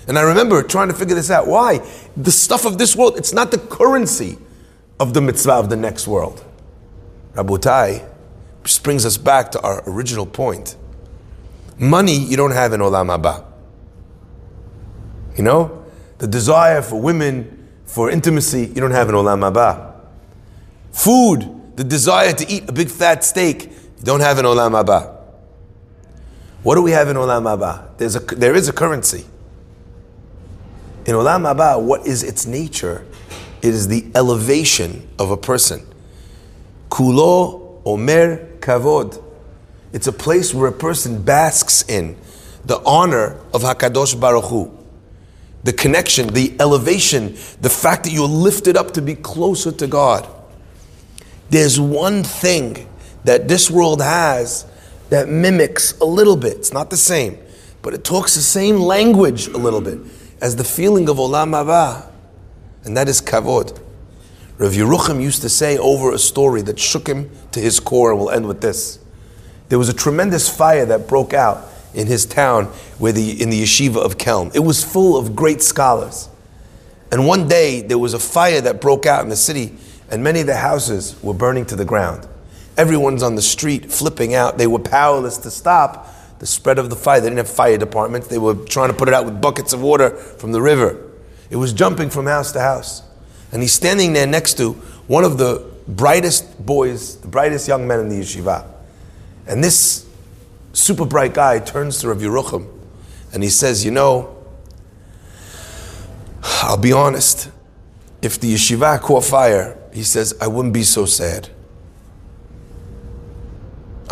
And 0.08 0.18
I 0.18 0.22
remember 0.22 0.64
trying 0.64 0.88
to 0.88 0.94
figure 0.96 1.14
this 1.14 1.30
out. 1.30 1.46
Why? 1.46 1.88
The 2.18 2.32
stuff 2.32 2.66
of 2.66 2.80
this 2.80 2.96
world, 2.96 3.18
it's 3.18 3.32
not 3.32 3.52
the 3.52 3.60
currency 3.60 4.40
of 5.00 5.14
the 5.14 5.22
mitzvah 5.22 5.54
of 5.54 5.70
the 5.70 5.76
next 5.76 6.08
world. 6.08 6.44
Rabotai, 7.36 8.04
which 8.64 8.82
brings 8.82 9.06
us 9.06 9.18
back 9.18 9.52
to 9.52 9.62
our 9.62 9.84
original 9.88 10.26
point. 10.26 10.76
Money 11.78 12.18
you 12.18 12.36
don't 12.36 12.52
have 12.52 12.74
in 12.74 12.82
olam 12.82 13.16
haba. 13.16 13.46
You 15.38 15.44
know, 15.44 15.86
the 16.18 16.28
desire 16.28 16.82
for 16.82 17.00
women, 17.00 17.70
for 17.86 18.10
intimacy, 18.10 18.66
you 18.66 18.82
don't 18.82 18.92
have 18.92 19.10
in 19.10 19.16
olam 19.16 19.50
haba. 19.50 19.94
Food, 20.92 21.78
the 21.78 21.84
desire 21.84 22.34
to 22.34 22.52
eat 22.52 22.68
a 22.68 22.74
big 22.74 22.90
fat 22.90 23.24
steak, 23.24 23.66
you 23.66 24.04
don't 24.04 24.22
have 24.22 24.40
in 24.40 24.46
olam 24.46 24.72
haba. 24.72 25.19
What 26.70 26.76
do 26.76 26.84
we 26.84 26.92
have 26.92 27.10
in 27.10 27.18
Olam 27.18 27.46
Haba? 27.46 27.98
There's 27.98 28.16
a, 28.16 28.20
there 28.20 28.54
is 28.54 28.70
a 28.70 28.74
currency. 28.74 29.26
In 31.08 31.16
Olam 31.16 31.52
Haba, 31.52 31.82
what 31.82 32.06
is 32.06 32.22
its 32.22 32.46
nature? 32.46 33.08
It 33.64 33.70
is 33.74 33.88
the 33.88 34.06
elevation 34.14 35.10
of 35.18 35.32
a 35.32 35.36
person. 35.36 35.84
Kulo 36.90 37.82
Omer 37.86 38.46
Kavod. 38.60 39.20
It's 39.94 40.06
a 40.06 40.12
place 40.12 40.54
where 40.54 40.68
a 40.68 40.72
person 40.72 41.24
basks 41.24 41.84
in 41.90 42.16
the 42.64 42.80
honor 42.86 43.40
of 43.52 43.64
Hakadosh 43.64 44.20
Baruch 44.20 44.46
Hu. 44.46 44.72
The 45.64 45.74
connection, 45.74 46.28
the 46.28 46.56
elevation, 46.60 47.36
the 47.62 47.72
fact 47.72 48.04
that 48.04 48.12
you're 48.12 48.28
lifted 48.28 48.78
up 48.78 48.92
to 48.92 49.02
be 49.02 49.16
closer 49.16 49.72
to 49.72 49.88
God. 49.88 50.28
There's 51.50 51.80
one 51.80 52.22
thing 52.22 52.88
that 53.24 53.48
this 53.48 53.72
world 53.72 54.04
has 54.04 54.69
that 55.10 55.28
mimics 55.28 55.98
a 56.00 56.06
little 56.06 56.38
bit. 56.38 56.58
It's 56.58 56.74
not 56.74 56.90
the 56.90 56.98
same, 56.98 57.38
but 57.82 57.94
it 57.94 58.04
talks 58.04 58.36
the 58.36 58.42
same 58.42 58.78
language 58.78 59.48
a 59.48 59.58
little 59.58 59.82
bit 59.82 60.00
as 60.42 60.56
the 60.56 60.64
feeling 60.64 61.10
of 61.10 61.18
Olam 61.18 61.52
Haba, 61.52 62.10
and 62.84 62.96
that 62.96 63.10
is 63.10 63.22
kavod. 63.22 63.80
Rav 64.58 64.74
Yerucham 64.74 65.22
used 65.22 65.42
to 65.42 65.50
say 65.50 65.78
over 65.78 66.12
a 66.12 66.20
story 66.20 66.62
that 66.64 66.80
shook 66.80 67.08
him 67.08 67.30
to 67.52 67.60
his 67.60 67.80
core, 67.80 68.12
and 68.12 68.20
we'll 68.20 68.30
end 68.30 68.48
with 68.48 68.62
this. 68.62 69.00
There 69.70 69.80
was 69.80 69.90
a 69.90 69.94
tremendous 69.94 70.50
fire 70.50 70.86
that 70.86 71.08
broke 71.08 71.34
out 71.34 71.66
in 71.94 72.08
his 72.08 72.26
town 72.26 72.66
where 72.98 73.12
the, 73.12 73.42
in 73.42 73.50
the 73.50 73.64
yeshiva 73.64 73.98
of 73.98 74.18
Kelm. 74.18 74.54
It 74.54 74.60
was 74.60 74.84
full 74.84 75.18
of 75.18 75.36
great 75.36 75.62
scholars. 75.62 76.30
And 77.12 77.26
one 77.26 77.48
day 77.48 77.82
there 77.82 77.98
was 77.98 78.14
a 78.14 78.20
fire 78.20 78.62
that 78.62 78.82
broke 78.82 79.06
out 79.06 79.24
in 79.24 79.30
the 79.30 79.36
city, 79.36 79.76
and 80.12 80.24
many 80.24 80.42
of 80.42 80.48
the 80.48 80.58
houses 80.58 81.16
were 81.24 81.34
burning 81.34 81.66
to 81.68 81.76
the 81.76 81.86
ground. 81.86 82.28
Everyone's 82.80 83.24
on 83.24 83.36
the 83.36 83.42
street 83.42 83.92
flipping 83.92 84.34
out. 84.36 84.58
They 84.58 84.66
were 84.66 84.80
powerless 84.80 85.38
to 85.40 85.52
stop 85.52 86.08
the 86.40 86.46
spread 86.46 86.80
of 86.80 86.90
the 86.90 86.96
fire. 86.96 87.20
They 87.20 87.28
didn't 87.28 87.40
have 87.40 87.50
fire 87.50 87.78
departments. 87.78 88.30
They 88.30 88.38
were 88.38 88.54
trying 88.54 88.88
to 88.88 88.94
put 88.94 89.10
it 89.10 89.14
out 89.14 89.26
with 89.26 89.42
buckets 89.42 89.74
of 89.74 89.82
water 89.82 90.12
from 90.12 90.54
the 90.54 90.62
river. 90.62 91.12
It 91.50 91.58
was 91.58 91.74
jumping 91.74 92.10
from 92.10 92.26
house 92.26 92.54
to 92.54 92.62
house. 92.62 93.04
And 93.52 93.62
he's 93.62 93.74
standing 93.74 94.14
there 94.14 94.26
next 94.26 94.54
to 94.60 94.72
one 95.08 95.26
of 95.26 95.38
the 95.38 95.70
brightest 95.90 96.66
boys, 96.66 97.18
the 97.18 97.28
brightest 97.28 97.68
young 97.68 97.86
men 97.86 98.00
in 98.00 98.08
the 98.08 98.22
yeshiva. 98.22 98.66
And 99.46 99.62
this 99.62 100.08
super 100.72 101.06
bright 101.06 101.34
guy 101.34 101.60
turns 101.60 102.00
to 102.00 102.08
Rav 102.08 102.20
Yerucham 102.20 102.66
and 103.34 103.44
he 103.44 103.50
says, 103.50 103.84
You 103.84 103.92
know, 103.92 104.38
I'll 106.64 106.78
be 106.78 106.94
honest. 106.94 107.52
If 108.22 108.40
the 108.40 108.54
yeshiva 108.54 109.02
caught 109.02 109.26
fire, 109.26 109.78
he 109.94 110.04
says, 110.04 110.34
I 110.40 110.48
wouldn't 110.48 110.74
be 110.74 110.84
so 110.84 111.06
sad. 111.06 111.50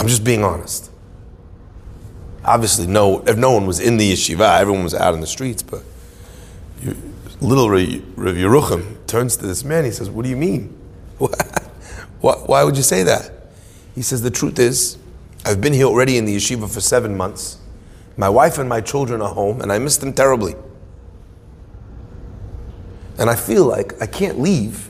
I'm 0.07 0.09
just 0.09 0.23
being 0.23 0.41
honest. 0.41 0.89
Obviously, 2.45 2.87
no, 2.87 3.19
if 3.27 3.35
no 3.35 3.51
one 3.51 3.67
was 3.67 3.81
in 3.81 3.97
the 3.97 4.13
yeshiva, 4.13 4.57
everyone 4.57 4.85
was 4.85 4.93
out 4.93 5.13
in 5.13 5.19
the 5.19 5.27
streets, 5.27 5.61
but 5.61 5.83
you, 6.81 6.95
little 7.41 7.69
Rav 7.69 7.81
Yerucham 7.81 9.05
turns 9.05 9.35
to 9.35 9.45
this 9.45 9.65
man, 9.65 9.83
he 9.83 9.91
says, 9.91 10.09
What 10.09 10.23
do 10.23 10.29
you 10.29 10.37
mean? 10.37 10.69
why 12.21 12.63
would 12.63 12.77
you 12.77 12.83
say 12.83 13.03
that? 13.03 13.33
He 13.95 14.01
says, 14.01 14.21
The 14.21 14.31
truth 14.31 14.59
is, 14.59 14.97
I've 15.43 15.59
been 15.59 15.73
here 15.73 15.87
already 15.87 16.17
in 16.17 16.23
the 16.23 16.37
yeshiva 16.37 16.73
for 16.73 16.79
seven 16.79 17.17
months. 17.17 17.57
My 18.15 18.29
wife 18.29 18.59
and 18.59 18.69
my 18.69 18.79
children 18.79 19.21
are 19.21 19.33
home, 19.33 19.59
and 19.59 19.73
I 19.73 19.77
miss 19.77 19.97
them 19.97 20.13
terribly. 20.13 20.55
And 23.19 23.29
I 23.29 23.35
feel 23.35 23.65
like 23.65 24.01
I 24.01 24.07
can't 24.07 24.39
leave. 24.39 24.89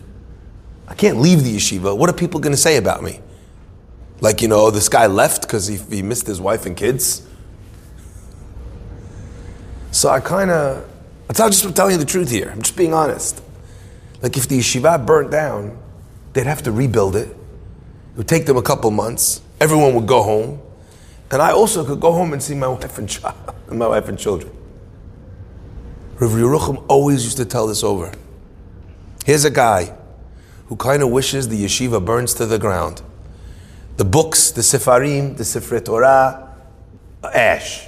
I 0.88 0.94
can't 0.94 1.18
leave 1.18 1.44
the 1.44 1.56
yeshiva. 1.56 1.98
What 1.98 2.08
are 2.08 2.14
people 2.14 2.40
going 2.40 2.54
to 2.54 2.62
say 2.62 2.78
about 2.78 3.02
me? 3.02 3.20
Like, 4.20 4.42
you 4.42 4.48
know, 4.48 4.72
this 4.72 4.90
guy 4.90 5.06
left 5.08 5.44
because 5.44 5.68
he, 5.68 5.76
he 5.76 6.02
missed 6.02 6.26
his 6.26 6.42
wife 6.42 6.66
and 6.66 6.76
kids. 6.76 7.28
So 9.92 10.10
I 10.10 10.20
kind 10.20 10.50
of, 10.50 10.90
I'm 11.30 11.52
just 11.52 11.76
telling 11.76 11.94
you 11.94 11.98
the 11.98 12.06
truth 12.06 12.30
here. 12.30 12.50
I'm 12.52 12.62
just 12.62 12.76
being 12.76 12.94
honest. 12.94 13.42
Like, 14.22 14.36
if 14.38 14.48
the 14.48 14.60
yeshiva 14.60 15.06
burnt 15.06 15.32
down, 15.32 15.78
they'd 16.34 16.48
have 16.48 16.64
to 16.64 16.72
rebuild 16.72 17.16
it. 17.16 17.30
It 17.30 18.18
would 18.18 18.28
take 18.28 18.46
them 18.46 18.58
a 18.58 18.62
couple 18.62 18.90
months. 18.90 19.42
Everyone 19.60 19.94
would 19.96 20.08
go 20.08 20.24
home. 20.24 20.62
And 21.30 21.42
I 21.42 21.52
also 21.52 21.86
could 21.86 22.00
go 22.00 22.12
home 22.12 22.34
and 22.34 22.42
see 22.42 22.56
my 22.56 22.68
wife 22.68 22.98
and 22.98 23.08
child, 23.08 23.36
my 23.72 23.88
wife 23.88 24.08
and 24.08 24.18
children. 24.18 24.52
Rav 26.20 26.32
Yerucham 26.32 26.84
always 26.88 27.24
used 27.24 27.38
to 27.38 27.46
tell 27.46 27.68
this 27.68 27.84
over. 27.84 28.12
Here's 29.26 29.46
a 29.46 29.52
guy 29.52 29.96
who 30.68 30.76
kind 30.76 31.04
of 31.04 31.10
wishes 31.10 31.50
the 31.50 31.64
yeshiva 31.64 32.04
burns 32.04 32.34
to 32.36 32.46
the 32.46 32.58
ground. 32.58 33.02
The 33.98 34.06
books, 34.06 34.52
the 34.52 34.62
Sefarim, 34.62 35.36
the 35.38 35.44
Sifrei 35.44 35.84
Torah, 35.84 36.56
ash. 37.24 37.88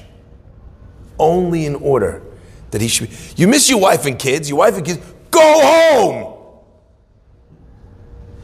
Only 1.18 1.66
in 1.66 1.76
order 1.76 2.24
that 2.72 2.82
he 2.82 2.88
should 2.88 3.10
be. 3.10 3.16
You 3.36 3.48
miss 3.48 3.70
your 3.70 3.80
wife 3.80 4.06
and 4.06 4.18
kids, 4.18 4.50
your 4.50 4.60
wife 4.60 4.76
and 4.76 4.86
kids, 4.86 5.00
go 5.32 5.62
home! 5.62 6.36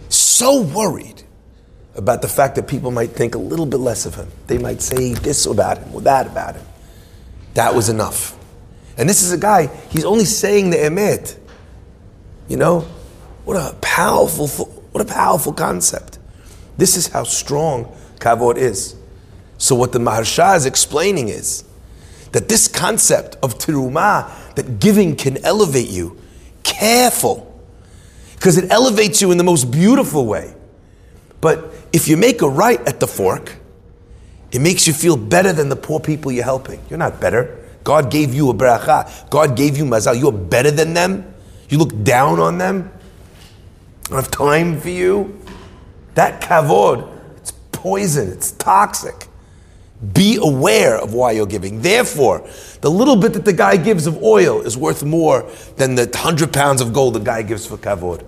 So 0.09 0.61
worried 0.61 1.23
about 1.95 2.21
the 2.21 2.27
fact 2.27 2.55
that 2.55 2.67
people 2.67 2.91
might 2.91 3.11
think 3.11 3.35
a 3.35 3.39
little 3.39 3.65
bit 3.65 3.77
less 3.77 4.05
of 4.05 4.15
him. 4.15 4.27
They 4.47 4.57
might 4.57 4.81
say 4.81 5.13
this 5.13 5.45
about 5.45 5.77
him 5.77 5.95
or 5.95 6.01
that 6.01 6.27
about 6.27 6.55
him. 6.55 6.65
That 7.53 7.73
was 7.73 7.89
enough. 7.89 8.37
And 8.97 9.09
this 9.09 9.23
is 9.23 9.31
a 9.31 9.37
guy, 9.37 9.67
he's 9.89 10.05
only 10.05 10.25
saying 10.25 10.69
the 10.69 10.77
emet. 10.77 11.37
You 12.47 12.57
know? 12.57 12.81
What 13.45 13.57
a 13.57 13.75
powerful, 13.75 14.47
what 14.47 15.01
a 15.01 15.05
powerful 15.05 15.53
concept. 15.53 16.19
This 16.77 16.97
is 16.97 17.07
how 17.07 17.23
strong 17.23 17.85
kavod 18.19 18.57
is. 18.57 18.95
So 19.57 19.75
what 19.75 19.91
the 19.91 19.99
Maharsha 19.99 20.57
is 20.57 20.65
explaining 20.65 21.29
is 21.29 21.63
that 22.31 22.49
this 22.49 22.67
concept 22.67 23.37
of 23.41 23.57
terumah, 23.57 24.29
that 24.55 24.79
giving 24.79 25.15
can 25.15 25.43
elevate 25.45 25.89
you, 25.89 26.17
careful, 26.63 27.51
because 28.35 28.57
it 28.57 28.69
elevates 28.69 29.21
you 29.21 29.31
in 29.31 29.37
the 29.37 29.43
most 29.43 29.71
beautiful 29.71 30.25
way. 30.25 30.53
But 31.39 31.71
if 31.93 32.07
you 32.07 32.17
make 32.17 32.41
a 32.41 32.49
right 32.49 32.79
at 32.87 32.99
the 32.99 33.07
fork, 33.07 33.55
it 34.51 34.59
makes 34.59 34.87
you 34.87 34.93
feel 34.93 35.17
better 35.17 35.53
than 35.53 35.69
the 35.69 35.75
poor 35.75 35.99
people 35.99 36.31
you're 36.31 36.43
helping. 36.43 36.81
You're 36.89 36.99
not 36.99 37.21
better. 37.21 37.63
God 37.83 38.09
gave 38.11 38.33
you 38.33 38.49
a 38.49 38.53
bracha. 38.53 39.29
God 39.29 39.55
gave 39.55 39.77
you 39.77 39.85
mazal. 39.85 40.19
You're 40.19 40.31
better 40.31 40.71
than 40.71 40.93
them. 40.93 41.33
You 41.69 41.77
look 41.77 42.03
down 42.03 42.39
on 42.39 42.57
them. 42.57 42.91
I 44.05 44.09
don't 44.09 44.15
have 44.17 44.31
time 44.31 44.79
for 44.79 44.89
you. 44.89 45.39
That 46.15 46.41
kavod, 46.41 47.09
it's 47.37 47.51
poison. 47.71 48.31
It's 48.31 48.51
toxic. 48.51 49.27
Be 50.13 50.37
aware 50.41 50.97
of 50.97 51.13
why 51.13 51.31
you're 51.31 51.45
giving. 51.45 51.81
Therefore, 51.81 52.47
the 52.81 52.91
little 52.91 53.15
bit 53.15 53.33
that 53.33 53.45
the 53.45 53.53
guy 53.53 53.77
gives 53.77 54.07
of 54.07 54.21
oil 54.21 54.61
is 54.61 54.75
worth 54.75 55.03
more 55.03 55.49
than 55.77 55.95
the 55.95 56.11
hundred 56.13 56.51
pounds 56.51 56.81
of 56.81 56.91
gold 56.91 57.13
the 57.13 57.19
guy 57.19 57.41
gives 57.43 57.65
for 57.65 57.77
kavod. 57.77 58.25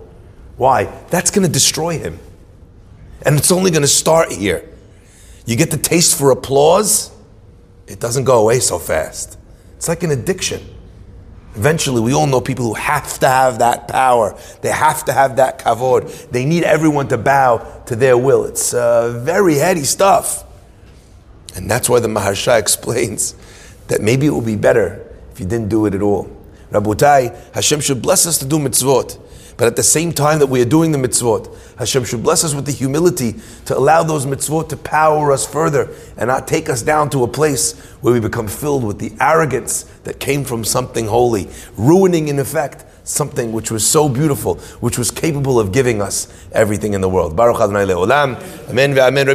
Why? 0.57 0.85
That's 1.09 1.31
going 1.31 1.45
to 1.45 1.51
destroy 1.51 1.97
him. 1.97 2.19
And 3.25 3.37
it's 3.37 3.51
only 3.51 3.71
going 3.71 3.81
to 3.81 3.87
start 3.87 4.31
here. 4.31 4.69
You 5.45 5.55
get 5.55 5.71
the 5.71 5.77
taste 5.77 6.17
for 6.17 6.31
applause, 6.31 7.11
it 7.87 7.99
doesn't 7.99 8.25
go 8.25 8.41
away 8.41 8.59
so 8.59 8.79
fast. 8.79 9.37
It's 9.75 9.87
like 9.87 10.03
an 10.03 10.11
addiction. 10.11 10.61
Eventually, 11.57 12.01
we 12.01 12.13
all 12.13 12.27
know 12.27 12.39
people 12.39 12.65
who 12.65 12.73
have 12.75 13.17
to 13.19 13.27
have 13.27 13.59
that 13.59 13.87
power. 13.87 14.39
They 14.61 14.69
have 14.69 15.03
to 15.05 15.13
have 15.13 15.37
that 15.37 15.57
kavod. 15.57 16.29
They 16.29 16.45
need 16.45 16.63
everyone 16.63 17.07
to 17.07 17.17
bow 17.17 17.81
to 17.87 17.95
their 17.95 18.15
will. 18.15 18.45
It's 18.45 18.75
uh, 18.75 19.19
very 19.23 19.55
heady 19.55 19.83
stuff. 19.83 20.43
And 21.55 21.69
that's 21.69 21.89
why 21.89 21.99
the 21.99 22.07
Maharsha 22.07 22.59
explains 22.59 23.33
that 23.87 24.01
maybe 24.01 24.27
it 24.27 24.29
would 24.29 24.45
be 24.45 24.55
better 24.55 25.03
if 25.31 25.39
you 25.39 25.47
didn't 25.47 25.69
do 25.69 25.87
it 25.87 25.95
at 25.95 26.03
all. 26.03 26.29
Rabotai, 26.69 27.53
Hashem 27.55 27.79
should 27.79 28.03
bless 28.03 28.27
us 28.27 28.37
to 28.37 28.45
do 28.45 28.59
mitzvot. 28.59 29.19
But 29.57 29.65
at 29.67 29.75
the 29.75 29.83
same 29.83 30.13
time 30.13 30.37
that 30.39 30.47
we 30.47 30.61
are 30.61 30.65
doing 30.65 30.91
the 30.91 30.99
mitzvot, 30.99 31.55
Hashem 31.79 32.05
should 32.05 32.21
bless 32.21 32.43
us 32.43 32.53
with 32.53 32.65
the 32.65 32.71
humility 32.71 33.35
to 33.65 33.75
allow 33.75 34.03
those 34.03 34.25
mitzvot 34.25 34.69
to 34.69 34.77
power 34.77 35.31
us 35.31 35.47
further 35.47 35.89
and 36.15 36.27
not 36.27 36.47
take 36.47 36.69
us 36.69 36.83
down 36.83 37.09
to 37.09 37.23
a 37.23 37.27
place 37.27 37.73
where 38.01 38.13
we 38.13 38.19
become 38.19 38.47
filled 38.47 38.83
with 38.83 38.99
the 38.99 39.11
arrogance 39.19 39.83
that 40.03 40.19
came 40.19 40.43
from 40.43 40.63
something 40.63 41.07
holy, 41.07 41.49
ruining 41.75 42.27
in 42.27 42.37
effect 42.37 42.85
something 43.03 43.51
which 43.51 43.71
was 43.71 43.87
so 43.87 44.09
beautiful, 44.09 44.55
which 44.79 44.97
was 44.97 45.11
capable 45.11 45.59
of 45.59 45.71
giving 45.71 46.01
us 46.01 46.27
everything 46.51 46.93
in 46.93 47.01
the 47.01 47.09
world. 47.09 47.35
Baruch 47.35 47.61
Adonai 47.61 47.85
Le'olam. 47.85 48.35
Amen 48.69 48.93
ve'amen. 48.93 49.27